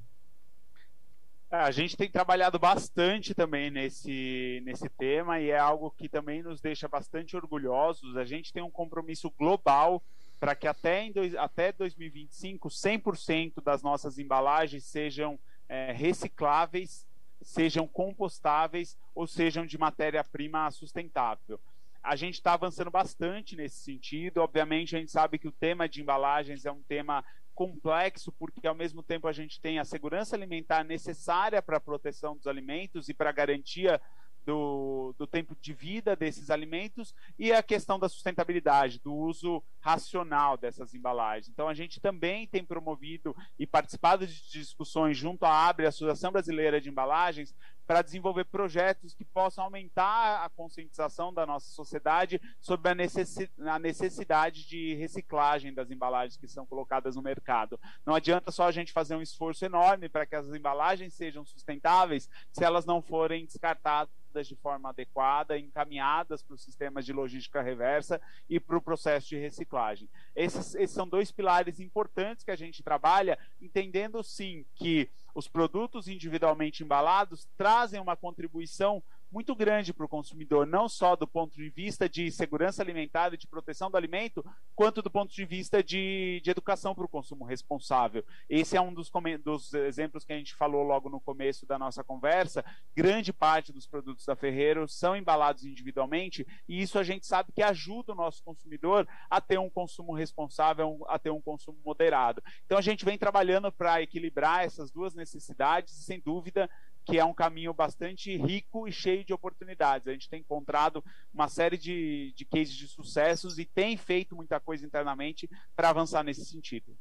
É, 1.52 1.56
a 1.56 1.70
gente 1.72 1.96
tem 1.96 2.08
trabalhado 2.08 2.60
bastante 2.60 3.34
também 3.34 3.72
nesse, 3.72 4.62
nesse 4.64 4.88
tema 4.88 5.40
e 5.40 5.50
é 5.50 5.58
algo 5.58 5.90
que 5.90 6.08
também 6.08 6.44
nos 6.44 6.60
deixa 6.60 6.86
bastante 6.86 7.36
orgulhosos. 7.36 8.16
A 8.16 8.24
gente 8.24 8.52
tem 8.52 8.62
um 8.62 8.70
compromisso 8.70 9.28
global 9.30 10.00
para 10.38 10.54
que 10.54 10.68
até, 10.68 11.02
em 11.02 11.10
dois, 11.10 11.34
até 11.34 11.72
2025 11.72 12.68
100% 12.68 13.62
das 13.64 13.82
nossas 13.82 14.16
embalagens 14.16 14.84
sejam 14.84 15.38
é, 15.68 15.90
recicláveis, 15.90 17.04
sejam 17.42 17.86
compostáveis 17.86 18.96
ou 19.12 19.26
sejam 19.26 19.66
de 19.66 19.76
matéria-prima 19.76 20.70
sustentável. 20.70 21.58
A 22.00 22.14
gente 22.14 22.34
está 22.34 22.54
avançando 22.54 22.92
bastante 22.92 23.56
nesse 23.56 23.80
sentido. 23.80 24.38
Obviamente, 24.38 24.94
a 24.94 25.00
gente 25.00 25.10
sabe 25.10 25.36
que 25.36 25.48
o 25.48 25.52
tema 25.52 25.88
de 25.88 26.00
embalagens 26.00 26.64
é 26.64 26.70
um 26.70 26.80
tema 26.82 27.24
complexo, 27.60 28.32
porque 28.32 28.66
ao 28.66 28.74
mesmo 28.74 29.02
tempo 29.02 29.28
a 29.28 29.32
gente 29.32 29.60
tem 29.60 29.78
a 29.78 29.84
segurança 29.84 30.34
alimentar 30.34 30.82
necessária 30.82 31.60
para 31.60 31.76
a 31.76 31.80
proteção 31.80 32.34
dos 32.34 32.46
alimentos 32.46 33.10
e 33.10 33.12
para 33.12 33.28
a 33.28 33.34
garantia 33.34 34.00
do, 34.44 35.14
do 35.18 35.26
tempo 35.26 35.56
de 35.60 35.72
vida 35.72 36.16
desses 36.16 36.50
alimentos 36.50 37.14
e 37.38 37.52
a 37.52 37.62
questão 37.62 37.98
da 37.98 38.08
sustentabilidade, 38.08 39.00
do 39.00 39.14
uso 39.14 39.62
racional 39.80 40.56
dessas 40.56 40.94
embalagens. 40.94 41.48
Então, 41.48 41.68
a 41.68 41.74
gente 41.74 42.00
também 42.00 42.46
tem 42.46 42.64
promovido 42.64 43.34
e 43.58 43.66
participado 43.66 44.26
de 44.26 44.50
discussões 44.50 45.16
junto 45.16 45.44
à 45.44 45.68
ABRE, 45.68 45.86
Associação 45.86 46.32
Brasileira 46.32 46.80
de 46.80 46.88
Embalagens, 46.88 47.54
para 47.90 48.02
desenvolver 48.02 48.44
projetos 48.44 49.14
que 49.14 49.24
possam 49.24 49.64
aumentar 49.64 50.44
a 50.44 50.48
conscientização 50.48 51.34
da 51.34 51.44
nossa 51.44 51.70
sociedade 51.72 52.40
sobre 52.60 52.88
a 52.88 53.78
necessidade 53.80 54.64
de 54.64 54.94
reciclagem 54.94 55.74
das 55.74 55.90
embalagens 55.90 56.36
que 56.36 56.46
são 56.46 56.64
colocadas 56.64 57.16
no 57.16 57.22
mercado. 57.22 57.80
Não 58.06 58.14
adianta 58.14 58.52
só 58.52 58.68
a 58.68 58.70
gente 58.70 58.92
fazer 58.92 59.16
um 59.16 59.22
esforço 59.22 59.64
enorme 59.64 60.08
para 60.08 60.24
que 60.24 60.36
as 60.36 60.46
embalagens 60.50 61.14
sejam 61.14 61.44
sustentáveis 61.44 62.30
se 62.52 62.62
elas 62.62 62.86
não 62.86 63.02
forem 63.02 63.44
descartadas 63.44 64.20
de 64.32 64.54
forma 64.54 64.90
adequada, 64.90 65.58
encaminhadas 65.58 66.42
para 66.42 66.54
os 66.54 66.62
sistemas 66.62 67.04
de 67.04 67.12
logística 67.12 67.60
reversa 67.60 68.20
e 68.48 68.60
para 68.60 68.76
o 68.76 68.82
processo 68.82 69.28
de 69.28 69.36
reciclagem. 69.36 70.08
Esses, 70.34 70.74
esses 70.74 70.94
são 70.94 71.06
dois 71.06 71.30
pilares 71.32 71.80
importantes 71.80 72.44
que 72.44 72.50
a 72.50 72.56
gente 72.56 72.82
trabalha, 72.82 73.38
entendendo 73.60 74.22
sim 74.22 74.64
que 74.74 75.10
os 75.34 75.48
produtos 75.48 76.08
individualmente 76.08 76.82
embalados 76.82 77.48
trazem 77.56 78.00
uma 78.00 78.16
contribuição 78.16 79.02
muito 79.30 79.54
grande 79.54 79.92
para 79.92 80.04
o 80.04 80.08
consumidor, 80.08 80.66
não 80.66 80.88
só 80.88 81.14
do 81.14 81.26
ponto 81.26 81.54
de 81.54 81.70
vista 81.70 82.08
de 82.08 82.30
segurança 82.30 82.82
alimentar 82.82 83.32
e 83.32 83.36
de 83.36 83.46
proteção 83.46 83.90
do 83.90 83.96
alimento, 83.96 84.44
quanto 84.74 85.00
do 85.00 85.10
ponto 85.10 85.32
de 85.32 85.44
vista 85.44 85.82
de, 85.82 86.40
de 86.42 86.50
educação 86.50 86.94
para 86.94 87.04
o 87.04 87.08
consumo 87.08 87.44
responsável. 87.44 88.24
Esse 88.48 88.76
é 88.76 88.80
um 88.80 88.92
dos, 88.92 89.10
dos, 89.42 89.72
exemplos 89.74 90.24
que 90.24 90.32
a 90.32 90.36
gente 90.36 90.54
falou 90.54 90.82
logo 90.82 91.08
no 91.08 91.20
começo 91.20 91.66
da 91.66 91.78
nossa 91.78 92.02
conversa. 92.02 92.64
Grande 92.94 93.32
parte 93.32 93.72
dos 93.72 93.86
produtos 93.86 94.24
da 94.24 94.34
Ferreiro 94.34 94.88
são 94.88 95.16
embalados 95.16 95.64
individualmente 95.64 96.46
e 96.68 96.82
isso 96.82 96.98
a 96.98 97.02
gente 97.02 97.26
sabe 97.26 97.52
que 97.52 97.62
ajuda 97.62 98.12
o 98.12 98.16
nosso 98.16 98.42
consumidor 98.42 99.06
a 99.28 99.40
ter 99.40 99.58
um 99.58 99.70
consumo 99.70 100.12
responsável, 100.12 101.04
a 101.08 101.18
ter 101.18 101.30
um 101.30 101.40
consumo 101.40 101.78
moderado. 101.84 102.42
Então 102.66 102.78
a 102.78 102.82
gente 102.82 103.04
vem 103.04 103.16
trabalhando 103.16 103.70
para 103.70 104.02
equilibrar 104.02 104.64
essas 104.64 104.90
duas 104.90 105.14
necessidades 105.14 105.96
e, 105.96 106.02
sem 106.02 106.20
dúvida, 106.20 106.68
que 107.04 107.18
é 107.18 107.24
um 107.24 107.34
caminho 107.34 107.72
bastante 107.72 108.36
rico 108.36 108.86
e 108.86 108.92
cheio 108.92 109.24
de 109.24 109.32
oportunidades. 109.32 110.06
A 110.06 110.12
gente 110.12 110.28
tem 110.28 110.40
encontrado 110.40 111.02
uma 111.32 111.48
série 111.48 111.76
de, 111.76 112.32
de 112.36 112.44
cases 112.44 112.74
de 112.74 112.88
sucessos 112.88 113.58
e 113.58 113.64
tem 113.64 113.96
feito 113.96 114.36
muita 114.36 114.60
coisa 114.60 114.84
internamente 114.84 115.48
para 115.74 115.90
avançar 115.90 116.22
nesse 116.22 116.44
sentido. 116.44 116.96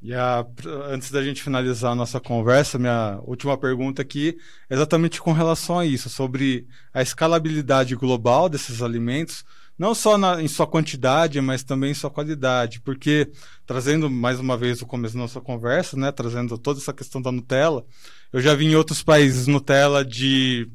E 0.00 0.14
a, 0.14 0.46
antes 0.86 1.10
da 1.10 1.22
gente 1.22 1.42
finalizar 1.42 1.90
a 1.92 1.94
nossa 1.94 2.20
conversa, 2.20 2.78
minha 2.78 3.18
última 3.24 3.58
pergunta 3.58 4.00
aqui 4.00 4.38
é 4.70 4.74
exatamente 4.74 5.20
com 5.20 5.32
relação 5.32 5.78
a 5.78 5.86
isso, 5.86 6.08
sobre 6.08 6.68
a 6.94 7.02
escalabilidade 7.02 7.96
global 7.96 8.48
desses 8.48 8.80
alimentos, 8.80 9.44
não 9.78 9.94
só 9.94 10.18
na, 10.18 10.42
em 10.42 10.48
sua 10.48 10.66
quantidade, 10.66 11.40
mas 11.40 11.62
também 11.62 11.92
em 11.92 11.94
sua 11.94 12.10
qualidade, 12.10 12.80
porque 12.80 13.30
trazendo 13.64 14.10
mais 14.10 14.40
uma 14.40 14.56
vez 14.56 14.82
o 14.82 14.86
começo 14.86 15.14
da 15.14 15.20
nossa 15.20 15.40
conversa, 15.40 15.96
né, 15.96 16.10
trazendo 16.10 16.58
toda 16.58 16.80
essa 16.80 16.92
questão 16.92 17.22
da 17.22 17.30
Nutella, 17.30 17.84
eu 18.32 18.40
já 18.40 18.54
vi 18.54 18.66
em 18.66 18.74
outros 18.74 19.02
países 19.02 19.46
Nutella 19.46 20.04
de 20.04 20.68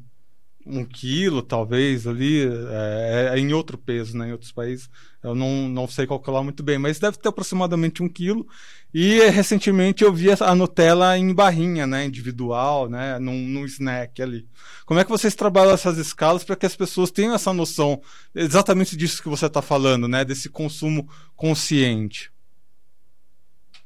um 0.66 0.84
quilo, 0.84 1.42
talvez, 1.42 2.06
ali, 2.06 2.42
é, 2.46 3.32
é, 3.34 3.38
em 3.38 3.52
outro 3.52 3.76
peso, 3.76 4.16
né, 4.16 4.28
em 4.28 4.32
outros 4.32 4.52
países. 4.52 4.88
Eu 5.22 5.34
não, 5.34 5.68
não 5.68 5.86
sei 5.88 6.06
calcular 6.06 6.42
muito 6.42 6.62
bem, 6.62 6.78
mas 6.78 6.98
deve 6.98 7.18
ter 7.18 7.28
aproximadamente 7.28 8.02
um 8.02 8.08
quilo. 8.08 8.46
E 8.92 9.20
recentemente 9.30 10.04
eu 10.04 10.12
vi 10.12 10.28
a 10.30 10.54
Nutella 10.54 11.18
em 11.18 11.34
barrinha, 11.34 11.86
né, 11.86 12.04
individual, 12.06 12.88
né, 12.88 13.18
num, 13.18 13.38
num 13.48 13.64
snack 13.64 14.22
ali. 14.22 14.46
Como 14.86 15.00
é 15.00 15.04
que 15.04 15.10
vocês 15.10 15.34
trabalham 15.34 15.72
essas 15.72 15.98
escalas 15.98 16.44
para 16.44 16.56
que 16.56 16.66
as 16.66 16.76
pessoas 16.76 17.10
tenham 17.10 17.34
essa 17.34 17.52
noção 17.52 18.00
exatamente 18.34 18.96
disso 18.96 19.22
que 19.22 19.28
você 19.28 19.46
está 19.46 19.62
falando, 19.62 20.08
né, 20.08 20.24
desse 20.24 20.48
consumo 20.48 21.08
consciente? 21.36 22.33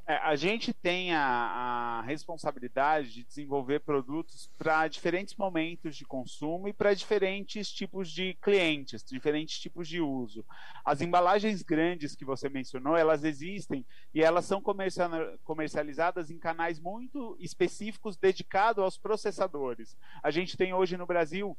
É, 0.09 0.16
a 0.23 0.35
gente 0.37 0.73
tem 0.73 1.12
a, 1.12 1.21
a, 1.21 2.01
responsabilidade 2.01 3.12
de 3.12 3.25
desenvolver 3.25 3.81
produtos 3.81 4.51
para 4.57 4.88
diferentes 4.88 5.37
momentos 5.37 5.94
de 5.94 6.07
consumo 6.07 6.66
e 6.66 6.73
para 6.73 6.94
diferentes 6.94 7.71
tipos 7.71 8.11
de 8.11 8.33
clientes, 8.40 9.05
diferentes 9.05 9.59
tipos 9.59 9.87
de 9.87 10.01
uso. 10.01 10.47
As 10.83 11.03
embalagens 11.03 11.61
grandes 11.62 12.16
que 12.16 12.25
você 12.25 12.49
mencionou, 12.49 12.97
elas 12.97 13.23
existem 13.23 13.85
e 14.14 14.23
elas 14.23 14.47
são 14.47 14.62
comercializadas 15.44 16.31
em 16.31 16.38
canais 16.38 16.81
muito 16.81 17.37
específicos 17.38 18.16
dedicados 18.16 18.83
aos 18.83 18.97
processadores. 18.97 19.94
A 20.23 20.31
gente 20.31 20.57
tem 20.57 20.73
hoje 20.73 20.97
no 20.97 21.05
Brasil 21.05 21.55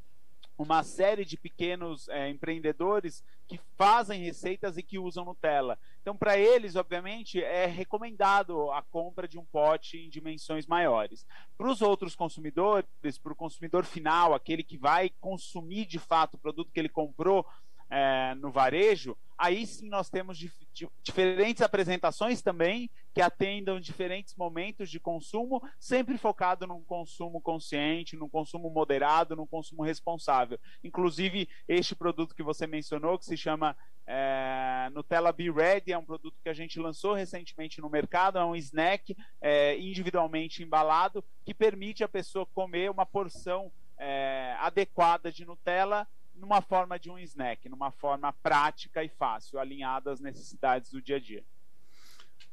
uma 0.63 0.84
série 0.84 1.24
de 1.24 1.38
pequenos 1.38 2.10
é, 2.10 2.30
empreendedores 2.30 3.24
que 3.48 3.60
fazem 3.76 4.22
receitas 4.22 4.78
e 4.78 4.84
que 4.84 5.00
usam 5.00 5.26
Nutella. 5.26 5.80
Então, 6.02 6.15
para 6.15 6.38
eles, 6.38 6.76
obviamente, 6.76 7.41
é 7.41 7.65
recomendado 7.65 8.72
a 8.72 8.82
compra 8.82 9.28
de 9.28 9.39
um 9.39 9.45
pote 9.45 9.98
em 9.98 10.10
dimensões 10.10 10.67
maiores. 10.67 11.26
Para 11.58 11.69
os 11.69 11.82
outros 11.82 12.15
consumidores, 12.15 13.17
para 13.22 13.34
o 13.34 13.36
consumidor 13.36 13.86
final, 13.86 14.34
aquele 14.34 14.63
que 14.63 14.78
vai 14.78 15.10
consumir 15.19 15.86
de 15.86 15.98
fato 15.98 16.36
o 16.36 16.39
produto 16.39 16.72
que 16.72 16.80
ele 16.80 16.89
comprou, 16.89 17.45
é, 17.89 18.36
no 18.36 18.52
varejo, 18.52 19.17
aí 19.38 19.65
sim 19.65 19.89
nós 19.89 20.10
temos 20.10 20.38
dif 20.38 20.54
diferentes 21.02 21.62
apresentações 21.62 22.41
também 22.41 22.89
que 23.13 23.21
atendam 23.21 23.80
diferentes 23.80 24.36
momentos 24.36 24.89
de 24.89 24.99
consumo, 24.99 25.62
sempre 25.78 26.17
focado 26.17 26.65
num 26.67 26.82
consumo 26.84 27.41
consciente, 27.41 28.15
num 28.15 28.30
consumo 28.30 28.69
moderado, 28.69 29.36
num 29.36 29.47
consumo 29.47 29.84
responsável. 29.84 30.58
Inclusive, 30.84 31.49
este 31.67 31.95
produto 31.95 32.36
que 32.36 32.43
você 32.43 32.67
mencionou, 32.67 33.17
que 33.17 33.25
se 33.25 33.36
chama 33.36 33.75
é, 34.06 34.89
Nutella 34.93 35.32
Be 35.32 35.52
Ready, 35.52 35.91
é 35.91 35.97
um 35.97 36.06
produto 36.06 36.39
que 36.41 36.49
a 36.49 36.54
gente 36.54 36.80
lançou 36.80 37.13
recentemente 37.13 37.82
no 37.82 37.89
mercado, 37.89 38.38
é 38.38 38.45
um 38.45 38.56
snack 38.56 39.17
é, 39.41 39.78
individualmente 39.78 40.63
embalado 40.63 41.23
que 41.43 41.54
permite 41.54 42.04
a 42.04 42.08
pessoa 42.08 42.45
comer 42.45 42.89
uma 42.89 43.06
porção 43.06 43.71
é, 43.97 44.56
adequada 44.60 45.32
de 45.32 45.45
Nutella 45.45 46.08
numa 46.39 46.62
forma 46.62 46.97
de 46.97 47.10
um 47.10 47.19
snack, 47.19 47.67
numa 47.69 47.91
forma 47.91 48.32
prática 48.32 49.04
e 49.04 49.10
fácil, 49.10 49.60
alinhada 49.60 50.12
às 50.12 50.19
necessidades 50.19 50.91
do 50.91 51.02
dia 51.02 51.17
a 51.17 51.19
dia. 51.19 51.43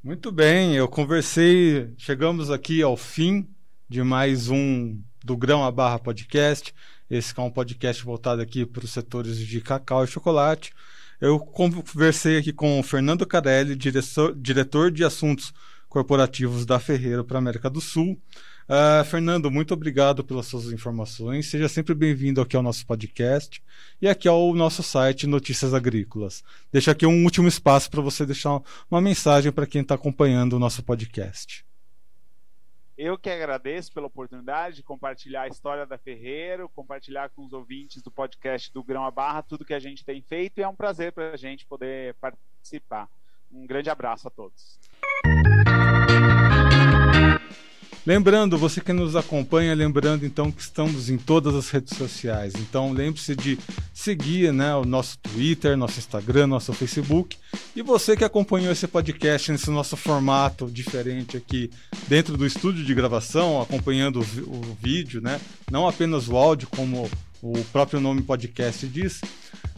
Muito 0.03 0.31
bem, 0.31 0.75
eu 0.75 0.89
conversei, 0.89 1.93
chegamos 1.97 2.51
aqui 2.51 2.83
ao 2.83 2.97
fim 2.97 3.49
de 3.89 4.03
mais 4.03 4.49
um 4.49 5.01
do 5.25 5.37
Grão 5.37 5.65
a 5.65 5.71
Barra 5.71 5.99
Podcast. 5.99 6.75
Esse 7.09 7.33
é 7.39 7.43
um 7.43 7.51
podcast 7.51 8.05
voltado 8.05 8.43
aqui 8.43 8.67
para 8.67 8.85
os 8.85 8.93
setores 8.93 9.39
de 9.39 9.61
cacau 9.61 10.05
e 10.05 10.09
chocolate. 10.09 10.73
Eu 11.21 11.39
conversei 11.39 12.39
aqui 12.39 12.53
com 12.53 12.79
o 12.79 12.83
Fernando 12.83 13.25
Carelli, 13.25 13.75
diretor, 13.75 14.35
diretor 14.35 14.91
de 14.91 15.03
assuntos 15.03 15.53
corporativos 15.89 16.67
da 16.67 16.79
Ferreira 16.79 17.25
para 17.25 17.39
a 17.39 17.41
América 17.41 17.71
do 17.71 17.81
Sul. 17.81 18.21
Uh, 18.69 19.05
Fernando, 19.05 19.49
muito 19.49 19.73
obrigado 19.73 20.25
pelas 20.25 20.47
suas 20.47 20.73
informações. 20.73 21.47
Seja 21.47 21.69
sempre 21.69 21.95
bem-vindo 21.95 22.41
aqui 22.41 22.57
ao 22.57 22.63
nosso 22.63 22.85
podcast 22.85 23.63
e 24.03 24.09
aqui 24.09 24.27
ao 24.27 24.53
nosso 24.55 24.83
site 24.83 25.27
Notícias 25.27 25.73
Agrícolas. 25.73 26.43
Deixa 26.73 26.91
aqui 26.91 27.07
um 27.07 27.23
último 27.23 27.47
espaço 27.47 27.89
para 27.89 28.01
você 28.01 28.27
deixar 28.27 28.61
uma 28.91 29.01
mensagem 29.01 29.53
para 29.53 29.67
quem 29.67 29.83
está 29.83 29.95
acompanhando 29.95 30.55
o 30.55 30.59
nosso 30.59 30.83
podcast. 30.83 31.65
Eu 32.99 33.17
que 33.17 33.31
agradeço 33.31 33.93
pela 33.93 34.07
oportunidade 34.07 34.77
de 34.77 34.83
compartilhar 34.83 35.43
a 35.43 35.49
história 35.49 35.87
da 35.87 35.99
Ferreiro, 35.99 36.69
compartilhar 36.71 37.29
com 37.29 37.45
os 37.45 37.53
ouvintes 37.53 38.03
do 38.03 38.11
podcast 38.11 38.73
do 38.73 38.83
Grão 38.83 39.05
a 39.05 39.11
Barra 39.11 39.43
tudo 39.43 39.67
que 39.67 39.75
a 39.75 39.79
gente 39.79 40.05
tem 40.05 40.23
feito 40.23 40.59
e 40.59 40.63
é 40.63 40.69
um 40.69 40.75
prazer 40.75 41.13
para 41.13 41.31
a 41.31 41.37
gente 41.37 41.65
poder 41.67 42.15
participar. 42.15 43.07
Um 43.53 43.67
grande 43.67 43.91
abraço 43.91 44.27
a 44.27 44.31
todos. 44.31 44.81
Lembrando, 48.07 48.57
você 48.57 48.81
que 48.81 48.93
nos 48.93 49.17
acompanha, 49.17 49.75
lembrando 49.75 50.25
então 50.25 50.53
que 50.53 50.63
estamos 50.63 51.11
em 51.11 51.19
todas 51.19 51.57
as 51.57 51.71
redes 51.71 51.99
sociais. 51.99 52.53
Então 52.55 52.93
lembre-se 52.93 53.35
de 53.35 53.59
seguir 53.93 54.53
né, 54.53 54.73
o 54.77 54.85
nosso 54.85 55.19
Twitter, 55.19 55.77
nosso 55.77 55.99
Instagram, 55.99 56.47
nosso 56.47 56.73
Facebook. 56.73 57.37
E 57.75 57.83
você 57.83 58.17
que 58.17 58.23
acompanhou 58.23 58.71
esse 58.71 58.87
podcast 58.87 59.51
nesse 59.51 59.73
nosso 59.73 59.97
formato 59.97 60.71
diferente 60.71 61.37
aqui 61.37 61.69
dentro 62.07 62.37
do 62.37 62.47
estúdio 62.47 62.85
de 62.85 62.95
gravação, 62.95 63.61
acompanhando 63.61 64.21
o, 64.21 64.23
o 64.23 64.79
vídeo, 64.81 65.21
né? 65.21 65.41
Não 65.69 65.89
apenas 65.89 66.29
o 66.29 66.37
áudio, 66.37 66.69
como 66.69 67.11
o 67.43 67.65
próprio 67.73 67.99
nome 67.99 68.23
podcast 68.23 68.87
diz. 68.87 69.21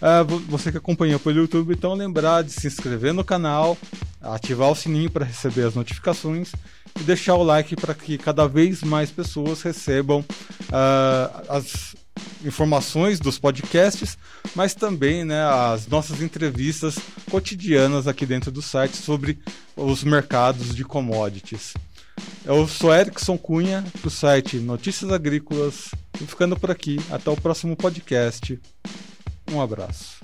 Uh, 0.02 0.38
você 0.48 0.70
que 0.70 0.76
acompanhou 0.76 1.18
pelo 1.18 1.38
YouTube, 1.38 1.72
então 1.72 1.94
lembrar 1.94 2.44
de 2.44 2.52
se 2.52 2.66
inscrever 2.66 3.14
no 3.14 3.24
canal, 3.24 3.76
ativar 4.20 4.70
o 4.70 4.74
sininho 4.74 5.10
para 5.10 5.24
receber 5.24 5.62
as 5.62 5.74
notificações 5.74 6.52
e 7.00 7.02
deixar 7.02 7.34
o 7.34 7.42
like 7.42 7.76
para 7.76 7.94
que 7.94 8.18
cada 8.18 8.46
vez 8.46 8.82
mais 8.82 9.10
pessoas 9.10 9.62
recebam 9.62 10.20
uh, 10.20 11.44
as 11.48 11.96
informações 12.44 13.20
dos 13.20 13.38
podcasts, 13.38 14.18
mas 14.54 14.74
também 14.74 15.24
né, 15.24 15.42
as 15.44 15.86
nossas 15.86 16.20
entrevistas 16.20 16.98
cotidianas 17.30 18.06
aqui 18.06 18.26
dentro 18.26 18.50
do 18.50 18.62
site 18.62 18.96
sobre 18.96 19.38
os 19.76 20.04
mercados 20.04 20.74
de 20.74 20.84
commodities. 20.84 21.74
Eu 22.44 22.66
sou 22.66 22.94
Erickson 22.94 23.36
Cunha, 23.36 23.84
do 24.02 24.10
site 24.10 24.56
Notícias 24.58 25.12
Agrícolas, 25.12 25.90
e 26.20 26.26
ficando 26.26 26.58
por 26.58 26.70
aqui. 26.70 26.98
Até 27.10 27.30
o 27.30 27.36
próximo 27.36 27.76
podcast. 27.76 28.58
Um 29.50 29.60
abraço. 29.60 30.18